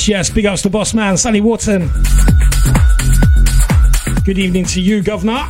Yes, 0.00 0.08
yes. 0.08 0.30
Big 0.30 0.46
ups 0.46 0.62
to 0.62 0.70
boss 0.70 0.94
man, 0.94 1.18
Sunny 1.18 1.42
Wharton. 1.42 1.90
Good 4.24 4.38
evening 4.38 4.64
to 4.64 4.80
you, 4.80 5.02
Governor. 5.02 5.46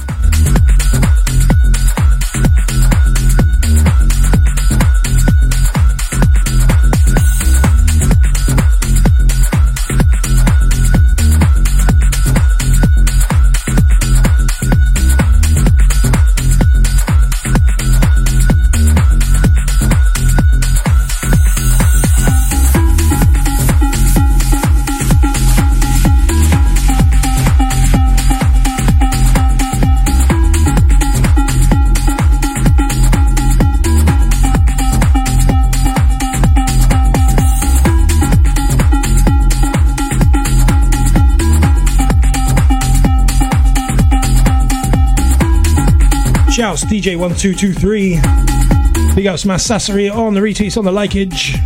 DJ1223. 47.00 49.14
Big 49.14 49.26
ups 49.26 49.46
Mass 49.46 49.66
Sassery 49.66 50.14
on 50.14 50.34
the 50.34 50.40
retweets 50.40 50.76
on 50.76 50.84
the 50.84 50.92
likeage. 50.92 51.56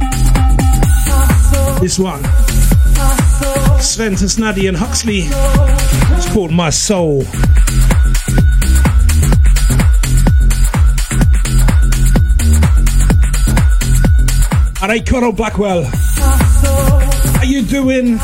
This 1.80 1.98
one. 1.98 2.22
Sven 3.80 4.12
Snaddy 4.12 4.68
and 4.68 4.76
Huxley. 4.76 5.22
It's 6.16 6.32
called 6.32 6.52
My 6.52 6.70
Soul. 6.70 7.24
Alright, 14.80 15.04
Conor 15.04 15.32
Blackwell. 15.32 15.82
How 17.34 17.42
you 17.42 17.62
doing? 17.62 18.20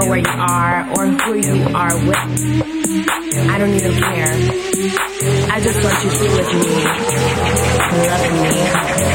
Know 0.00 0.06
where 0.08 0.18
you 0.18 0.24
are 0.28 0.88
or 0.90 1.06
who 1.06 1.34
you 1.34 1.64
are 1.74 1.96
with. 2.06 2.16
I 3.48 3.58
don't 3.58 3.74
even 3.74 3.92
care. 3.92 4.34
I 5.50 5.60
just 5.60 5.82
want 5.82 6.04
you 6.04 6.10
here 6.10 6.36
with 6.36 6.52
me, 6.52 6.60
loving 8.06 8.36
me, 8.42 8.52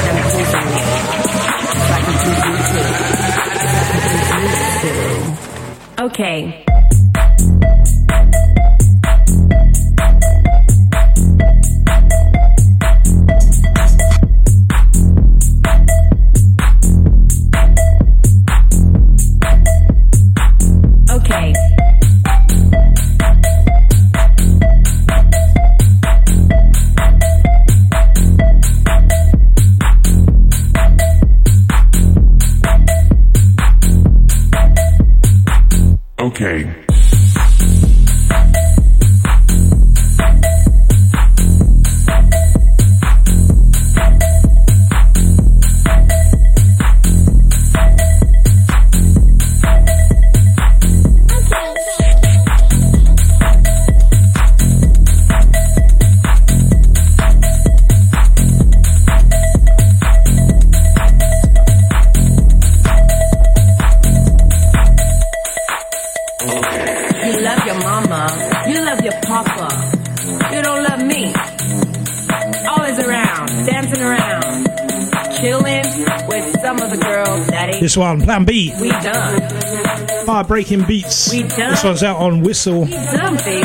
and 0.10 0.18
pleasing 0.32 0.66
me. 0.66 0.80
So 1.72 1.94
I 1.94 2.02
can 2.06 2.16
please 2.22 2.42
you 2.48 2.56
too. 2.72 2.86
I 3.74 3.90
can 3.92 4.10
please 4.40 4.58
you 4.58 4.88
too. 5.98 6.04
Okay. 6.04 6.71
One, 78.22 78.26
Plan 78.26 78.46
B, 78.46 78.74
we 78.80 78.90
done. 78.90 80.26
Fire 80.26 80.44
Breaking 80.44 80.84
Beats. 80.84 81.32
We 81.32 81.44
done. 81.44 81.72
This 81.72 81.84
one's 81.84 82.04
out 82.04 82.18
on 82.18 82.42
Whistle. 82.42 82.86
We 82.86 82.92
done, 82.92 83.38
baby. 83.38 83.64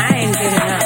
I 0.00 0.12
ain't 0.14 0.36
giving 0.36 0.60
up. 0.60 0.82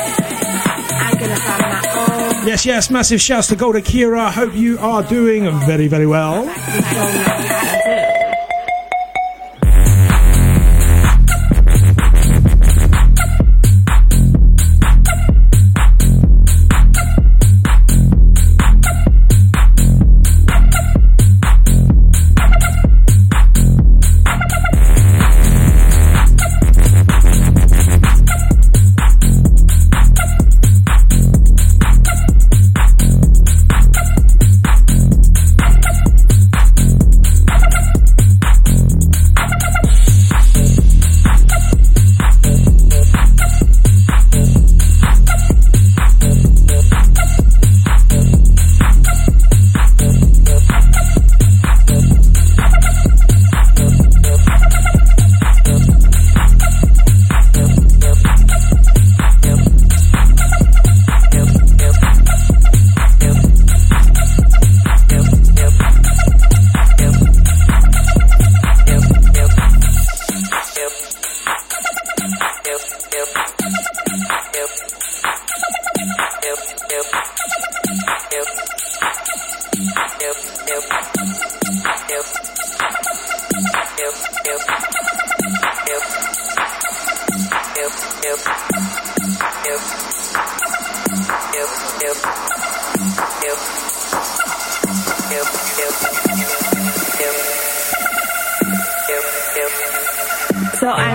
I'm 0.95 1.19
gonna 1.19 1.37
find 1.37 1.62
my 1.62 2.37
own. 2.41 2.47
Yes, 2.47 2.66
yes, 2.66 2.91
massive 2.91 3.20
shouts 3.20 3.49
to 3.49 3.57
Golda 3.57 3.81
Kira. 3.81 4.31
Hope 4.31 4.55
you 4.55 4.79
are 4.79 5.03
doing 5.03 5.45
very, 5.61 5.89
very 5.89 6.07
well. 6.07 6.45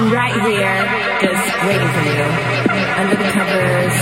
I'm 0.08 0.14
right 0.14 0.40
here, 0.48 0.80
just 1.20 1.46
waiting 1.68 1.92
for 1.92 2.06
you. 2.08 2.28
Under 2.96 3.18
the 3.20 3.28
covers. 3.36 3.96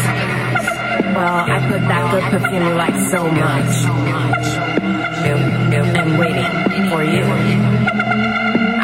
Well, 1.17 1.37
I 1.49 1.57
put 1.65 1.81
that 1.81 2.03
good 2.13 2.25
perfume 2.29 2.61
you 2.61 2.75
like 2.75 2.93
so 3.09 3.25
much. 3.25 3.73
I'm 5.97 6.17
waiting 6.19 6.45
for 6.93 7.01
you. 7.01 7.25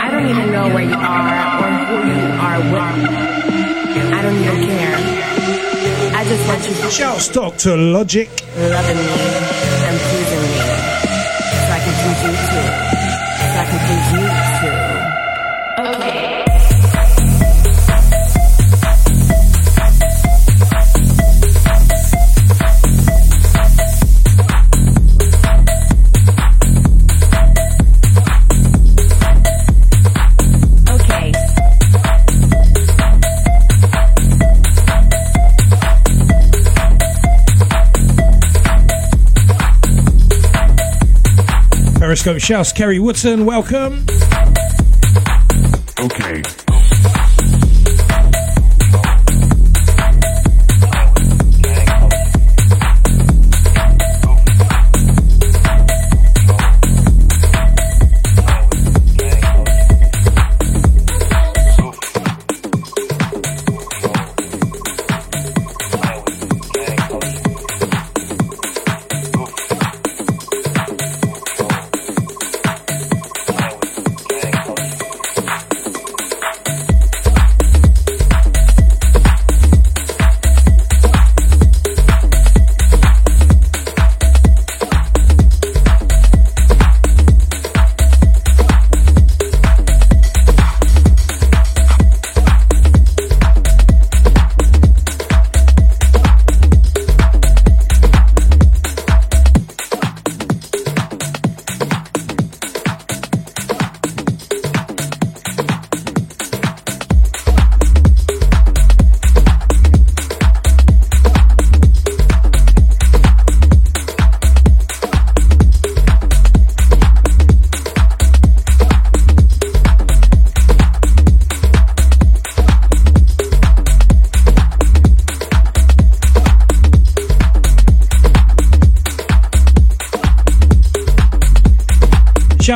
I 0.02 0.10
don't 0.10 0.28
even 0.34 0.52
know 0.52 0.74
where 0.74 0.82
you 0.82 0.98
are 0.98 1.62
or 1.62 1.70
who 1.86 1.96
you 2.10 2.22
are 2.42 2.60
with. 2.74 3.14
I 4.18 4.22
don't 4.24 4.38
even 4.42 4.58
care. 4.66 4.98
I 6.18 6.24
just 6.26 6.48
want 6.48 6.68
you 6.68 6.74
to 6.74 6.90
Shouts 6.90 7.28
Dr. 7.30 7.78
Logic. 7.78 8.30
loving 8.58 8.98
me 8.98 9.14
and 9.86 10.00
pleasing 10.10 10.42
me. 10.42 10.58
So 11.54 11.70
I 11.70 11.80
can 11.86 11.94
please 12.02 12.22
you 12.26 12.34
too. 12.50 12.66
So 13.38 13.58
I 13.62 13.66
can 13.70 13.80
please 13.86 14.10
you 14.18 14.31
Periscope 42.22 42.40
shouts 42.40 42.72
Kerry 42.72 43.00
Woodson. 43.00 43.48
Welcome. 43.48 44.06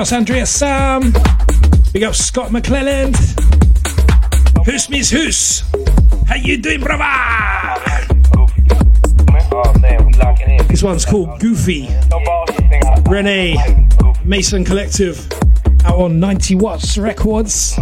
Shouts 0.06 0.14
Andrea 0.14 0.46
Sam. 0.46 1.14
Big 1.92 2.04
up 2.04 2.14
Scott 2.14 2.52
McClelland. 2.52 3.16
Who's 4.64 4.88
Miss 4.88 5.10
Who's? 5.10 5.64
How 6.28 6.36
you 6.36 6.62
doing, 6.62 6.82
brother? 6.82 7.04
This 10.68 10.84
one's 10.84 11.06
called 11.06 11.40
Goofy. 11.40 11.90
Renee 13.10 13.58
Mason 14.24 14.64
Collective 14.64 15.28
out 15.86 15.96
on 15.96 16.20
90 16.20 16.54
Watts 16.54 17.00
Records. 17.00 17.76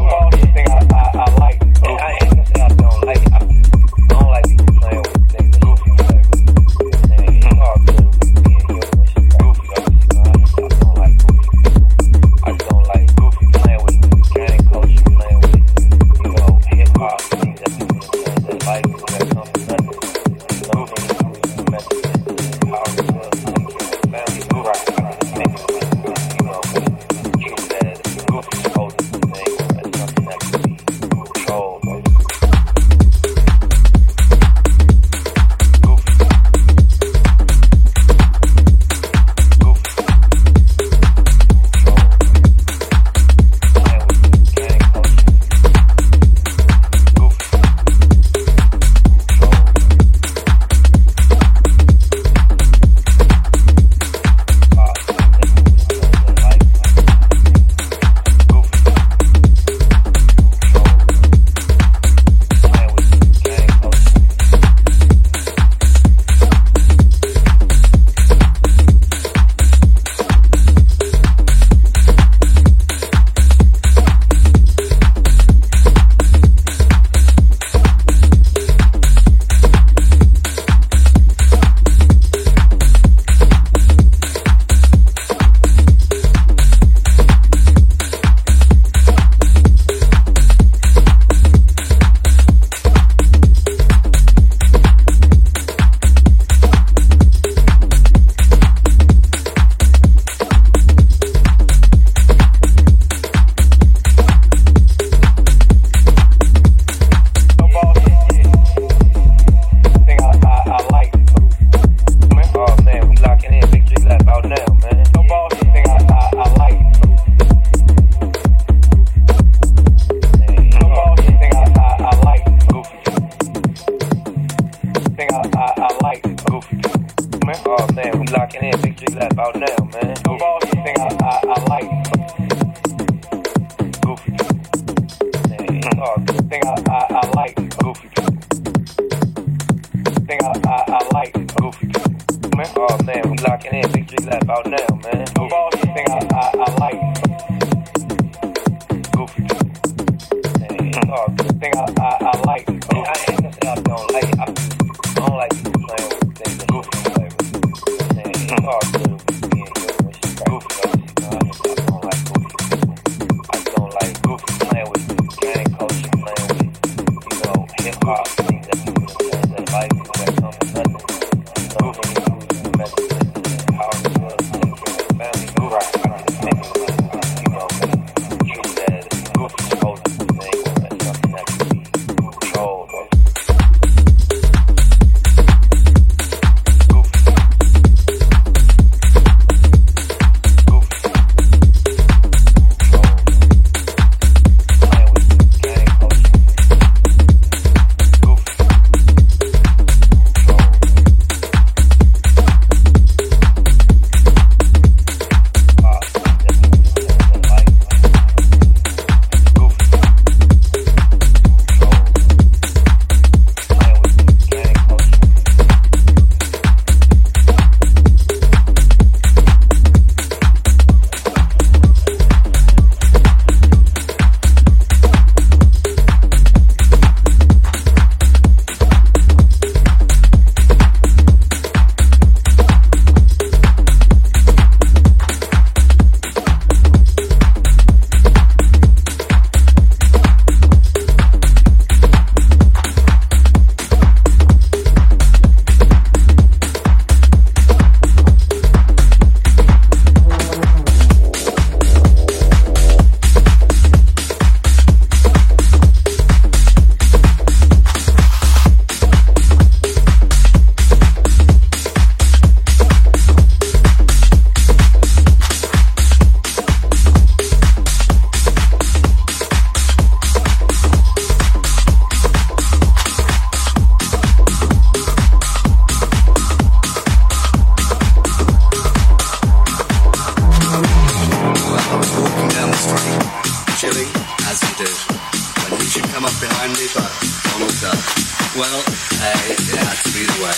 well, 288.64 288.84
hey, 289.19 289.60
it 289.60 289.76
had 289.76 289.99
to 290.07 290.11
be 290.15 290.23
the 290.23 290.40
way. 290.40 290.56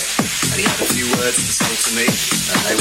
And 0.54 0.62
he 0.62 0.64
had 0.70 0.78
a 0.78 0.88
few 0.94 1.10
words 1.18 1.42
to 1.42 1.50
say 1.50 1.74
to 1.74 1.90
me, 1.98 2.06
and 2.06 2.58
they 2.62 2.75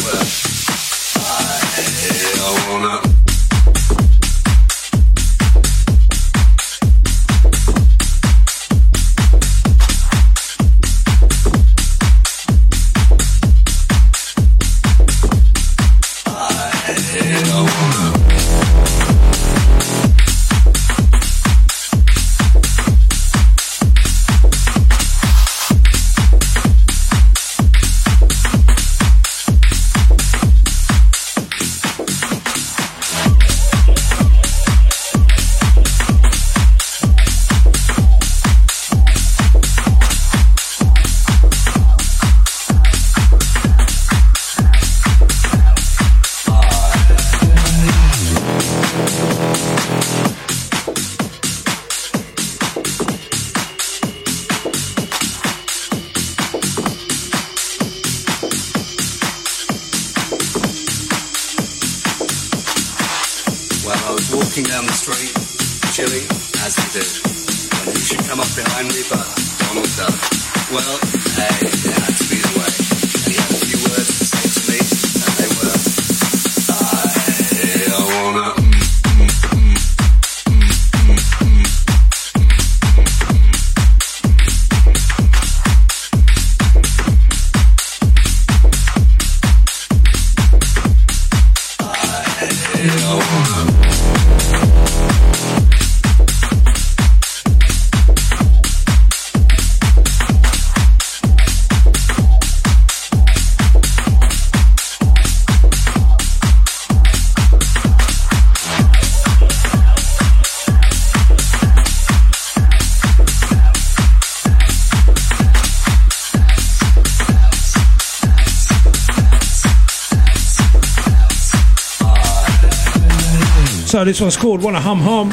this 124.06 124.22
one's 124.22 124.38
called 124.38 124.62
Wanna 124.62 124.80
Hum 124.80 125.00
Hum. 125.00 125.32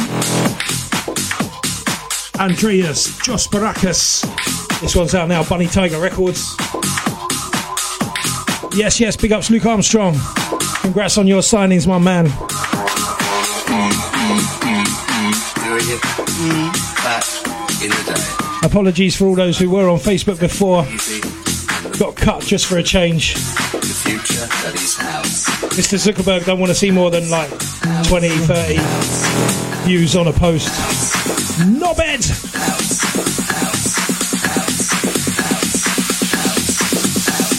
Andreas 2.40 3.18
Jos 3.18 3.46
This 3.48 4.96
one's 4.96 5.14
out 5.14 5.28
now, 5.28 5.44
Bunny 5.44 5.66
Tiger 5.66 6.00
Records. 6.00 6.56
Yes, 8.74 8.98
yes, 8.98 9.14
big 9.16 9.32
ups, 9.32 9.50
Luke 9.50 9.66
Armstrong. 9.66 10.16
Congrats 10.80 11.18
on 11.18 11.26
your 11.26 11.42
signings, 11.42 11.86
my 11.86 11.98
man. 11.98 12.26
Apologies 18.64 19.16
for 19.16 19.26
all 19.26 19.34
those 19.34 19.58
who 19.58 19.68
were 19.68 19.90
on 19.90 19.98
Facebook 19.98 20.40
before. 20.40 20.84
Got 21.98 22.16
cut 22.16 22.42
just 22.42 22.64
for 22.66 22.78
a 22.78 22.82
change. 22.82 23.34
Mr. 25.74 25.98
Zuckerberg 25.98 26.46
don't 26.46 26.58
want 26.58 26.70
to 26.70 26.74
see 26.74 26.90
more 26.90 27.10
than 27.10 27.28
like 27.28 27.50
20, 28.04 28.28
30 28.28 28.78
views 29.84 30.14
on 30.16 30.28
a 30.28 30.32
post. 30.32 30.68
Knobhead! 31.60 32.22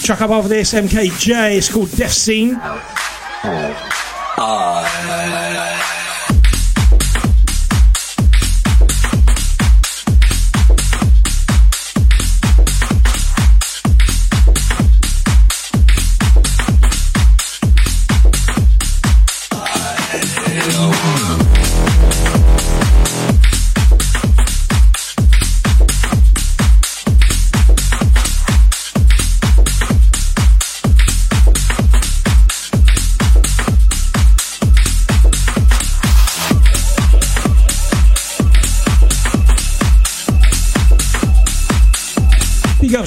Chuck 0.04 0.22
up 0.22 0.32
over 0.32 0.48
this 0.48 0.74
MKJ. 0.74 1.58
It's 1.58 1.72
called 1.72 1.92
Death 1.96 2.12
Scene. 2.12 2.56
Big 2.56 2.60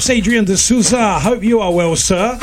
ups 0.07 0.09
Adrian 0.09 0.45
de 0.45 0.55
Souza. 0.55 1.19
Hope 1.19 1.43
you 1.43 1.59
are 1.59 1.73
well, 1.73 1.95
sir. 1.95 2.37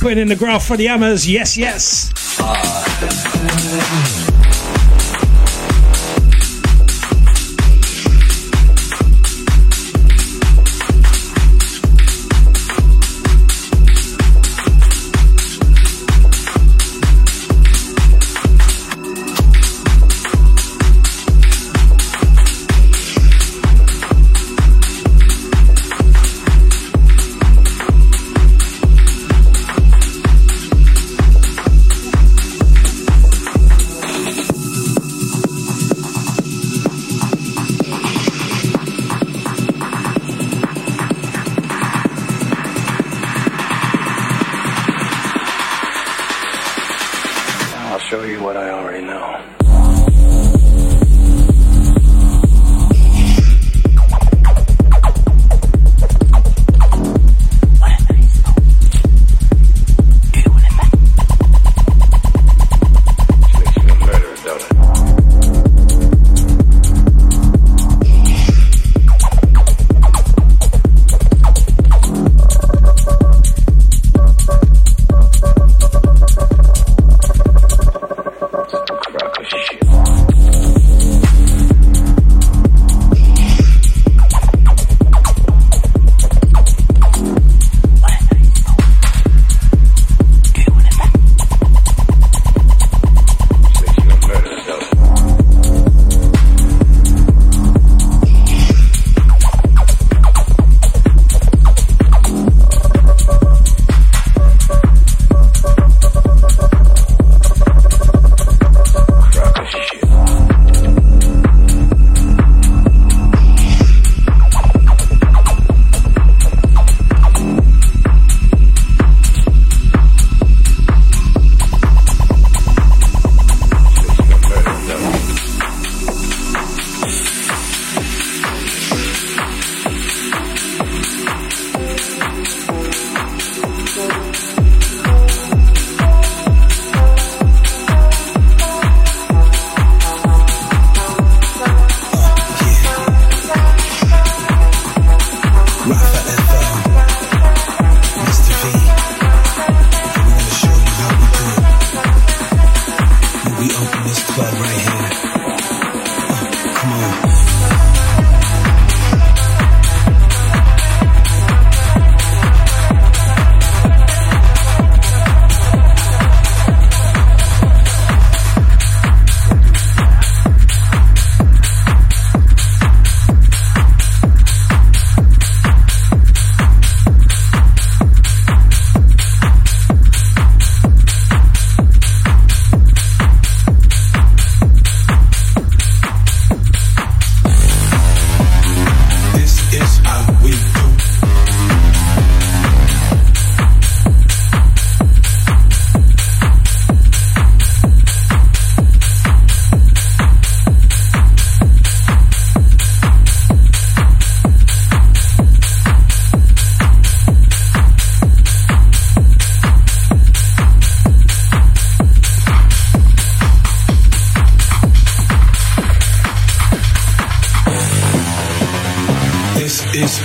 Putting 0.00 0.18
in 0.18 0.28
the 0.28 0.36
graph 0.36 0.66
for 0.66 0.76
the 0.76 0.86
Hammers. 0.86 1.28
Yes, 1.28 1.56
yes. 1.56 2.10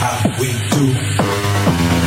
how 0.06 0.30
we 0.40 0.52
do. 0.70 2.05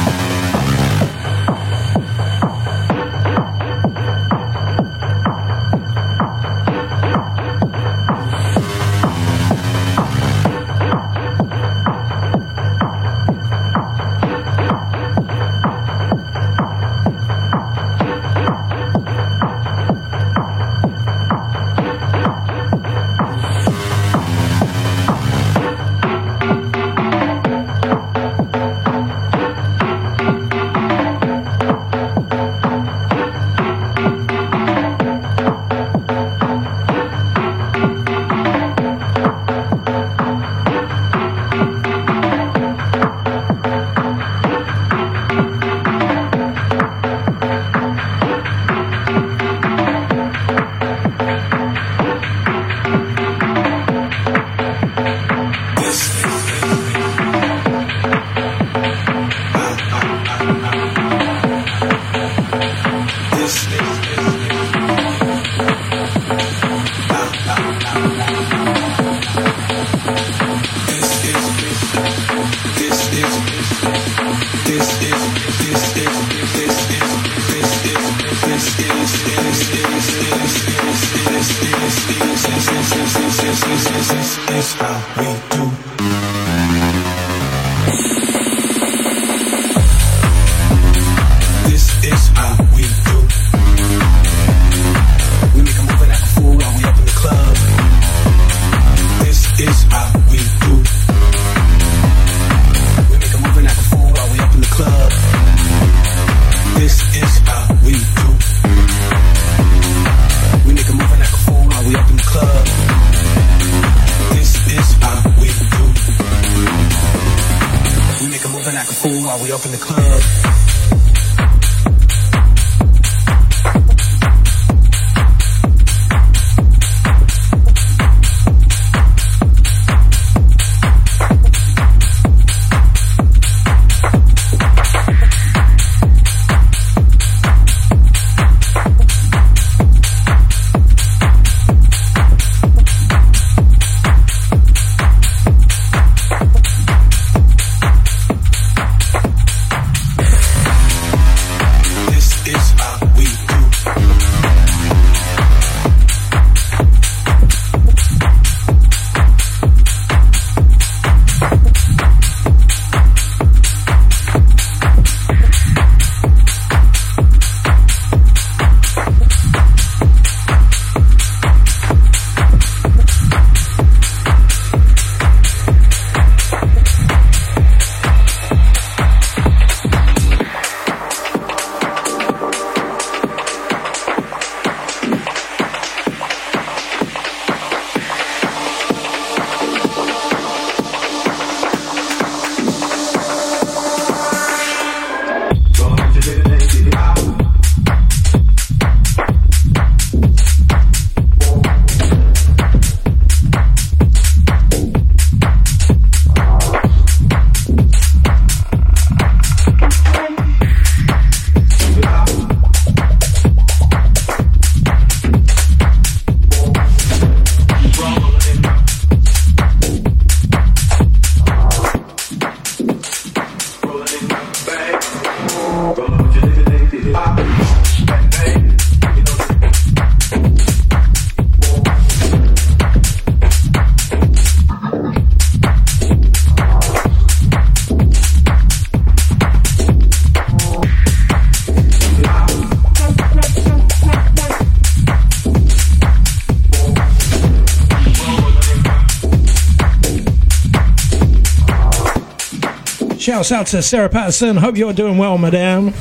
Shouts 253.38 253.52
out 253.52 253.66
to 253.68 253.82
Sarah 253.82 254.08
Patterson. 254.08 254.56
Hope 254.56 254.76
you're 254.76 254.92
doing 254.92 255.16
well, 255.16 255.38
madame. 255.38 255.92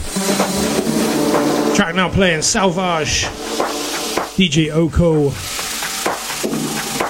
Track 1.75 1.93
now 1.93 2.09
playing 2.09 2.41
Salvage, 2.41 3.25
DJ 4.35 4.71
Oko, 4.71 5.29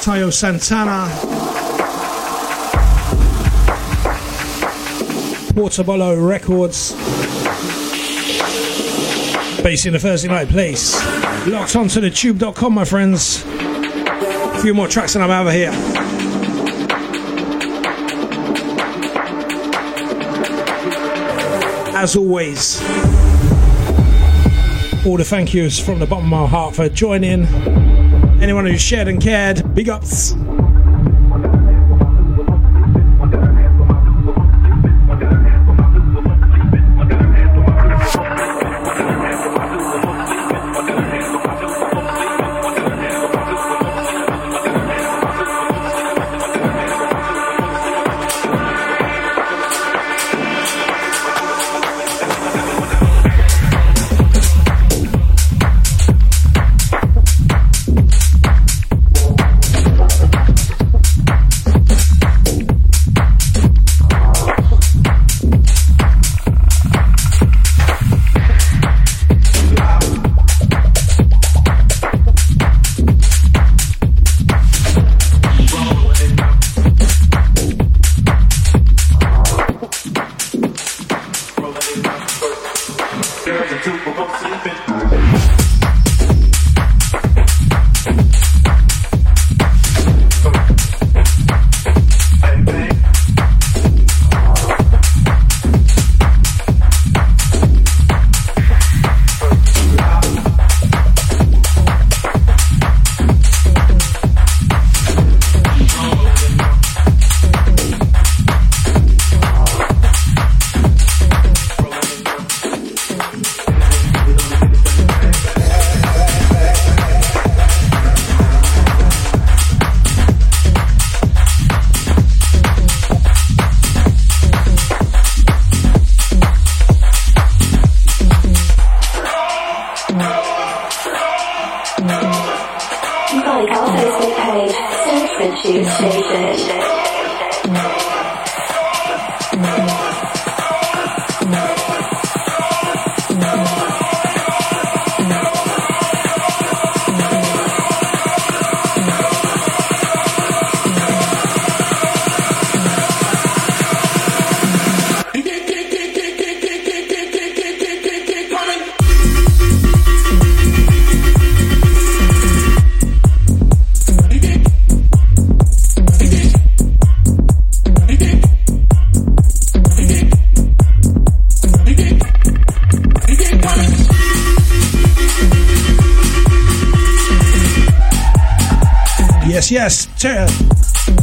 Tayo 0.02 0.34
Santana, 0.34 1.08
Portobello 5.54 6.20
Records. 6.20 6.92
Based 9.64 9.86
in 9.86 9.94
the 9.94 10.00
Thursday 10.00 10.28
night 10.28 10.50
place. 10.50 10.94
Locked 11.48 11.78
onto 11.78 12.02
thechewb.com, 12.02 12.74
my 12.74 12.84
friends. 12.84 13.46
A 13.46 14.60
few 14.62 14.74
more 14.74 14.90
tracks 14.90 15.16
and 15.16 15.24
I'm 15.24 15.32
out 15.32 15.48
of 15.48 15.54
here. 15.54 16.07
As 22.00 22.16
always, 22.16 22.80
all 25.04 25.18
the 25.18 25.26
thank 25.26 25.52
yous 25.52 25.80
from 25.80 25.98
the 25.98 26.06
bottom 26.06 26.26
of 26.26 26.30
my 26.30 26.46
heart 26.46 26.76
for 26.76 26.88
joining. 26.90 27.46
Anyone 28.40 28.68
who 28.68 28.78
shared 28.78 29.08
and 29.08 29.20
cared, 29.20 29.74
big 29.74 29.90
ups. 29.90 30.36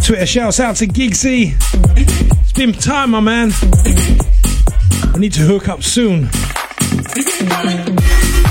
Twitter 0.05 0.26
shouts 0.26 0.60
out 0.60 0.76
to 0.76 0.86
Gigsy. 0.86 1.55
It's 1.97 2.52
been 2.52 2.74
time, 2.74 3.12
my 3.12 3.20
man. 3.20 3.52
I 3.55 5.16
need 5.18 5.32
to 5.32 5.40
hook 5.40 5.66
up 5.66 5.82
soon. 5.82 6.28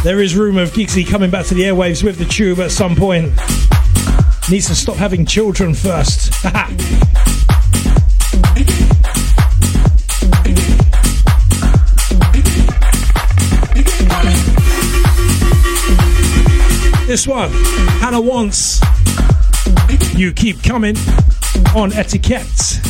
There 0.03 0.19
is 0.19 0.35
rumour 0.35 0.63
of 0.63 0.71
Gigsy 0.71 1.07
coming 1.07 1.30
back 1.30 1.45
to 1.45 1.53
the 1.53 1.61
airwaves 1.61 2.03
with 2.03 2.17
the 2.17 2.25
Chewb 2.25 2.57
at 2.57 2.71
some 2.71 2.95
point. 2.95 3.25
Needs 4.49 4.65
to 4.69 4.73
stop 4.73 4.95
having 4.95 5.27
children 5.27 5.75
first. 5.75 6.34
this 17.07 17.27
one, 17.27 17.51
Hannah 18.01 18.21
wants. 18.21 18.81
You 20.15 20.34
keep 20.34 20.63
coming 20.63 20.95
on 21.76 21.91
etiquette. 21.94 22.82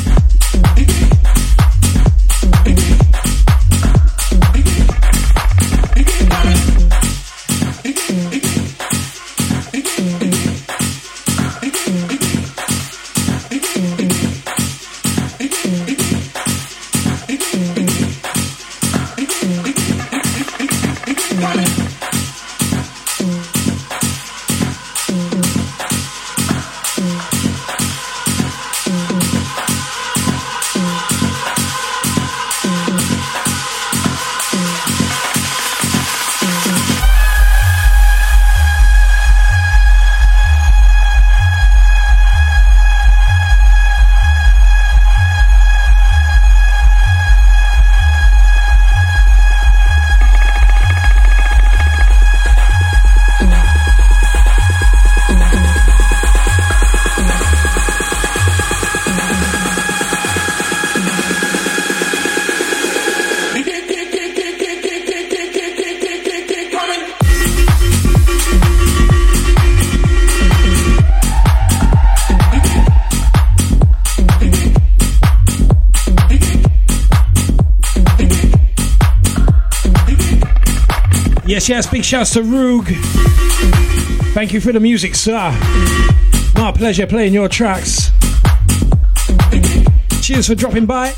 Yes, 81.64 81.70
yes, 81.70 81.88
big 81.88 82.04
shouts 82.04 82.34
to 82.34 82.42
Roog. 82.42 82.94
Thank 84.34 84.52
you 84.52 84.60
for 84.60 84.74
the 84.74 84.82
music, 84.82 85.16
sir. 85.16 85.50
My 86.56 86.74
pleasure 86.76 87.08
playing 87.08 87.34
your 87.34 87.48
tracks. 87.48 88.12
Cheers 90.22 90.48
for 90.48 90.56
dropping 90.56 90.86
by. 90.86 91.14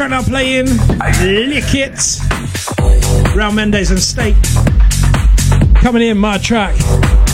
Track 0.00 0.10
now 0.12 0.22
playing 0.22 0.64
Lick 1.50 1.74
It. 1.74 1.92
Raul 3.36 3.54
Mendes 3.54 3.90
and 3.90 4.00
State. 4.00 4.34
Coming 5.82 6.00
in, 6.00 6.16
my 6.16 6.38
track. 6.38 6.74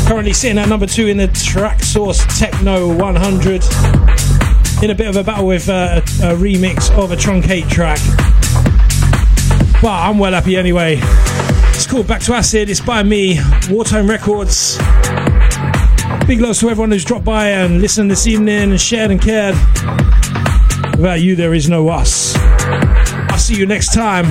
Currently 0.08 0.32
sitting 0.32 0.58
at 0.58 0.68
number 0.68 0.86
two 0.86 1.06
in 1.06 1.16
the 1.16 1.28
Traxsource 1.28 2.26
Techno 2.40 2.92
100. 2.92 3.62
In 4.82 4.90
a 4.90 4.96
bit 4.96 5.06
of 5.06 5.14
a 5.14 5.22
battle 5.22 5.46
with 5.46 5.68
uh, 5.68 6.00
a, 6.20 6.32
a 6.32 6.34
remix 6.34 6.90
of 6.98 7.12
a 7.12 7.14
Truncate 7.14 7.70
track. 7.70 8.00
But 9.80 9.92
I'm 9.92 10.18
well 10.18 10.32
happy 10.32 10.56
anyway. 10.56 10.98
It's 11.72 11.86
called 11.86 12.08
Back 12.08 12.22
to 12.22 12.34
Acid. 12.34 12.68
It's 12.68 12.80
by 12.80 13.04
me, 13.04 13.38
Wartime 13.70 14.10
Records. 14.10 14.76
Big 16.26 16.40
loves 16.40 16.58
to 16.58 16.68
everyone 16.68 16.90
who's 16.90 17.04
dropped 17.04 17.24
by 17.24 17.50
and 17.50 17.80
listened 17.80 18.10
this 18.10 18.26
evening 18.26 18.72
and 18.72 18.80
shared 18.80 19.12
and 19.12 19.22
cared. 19.22 19.54
Without 20.96 21.20
you, 21.20 21.36
there 21.36 21.54
is 21.54 21.68
no 21.68 21.90
us. 21.90 22.35
See 23.46 23.54
you 23.54 23.66
next 23.66 23.92
time. 23.94 24.26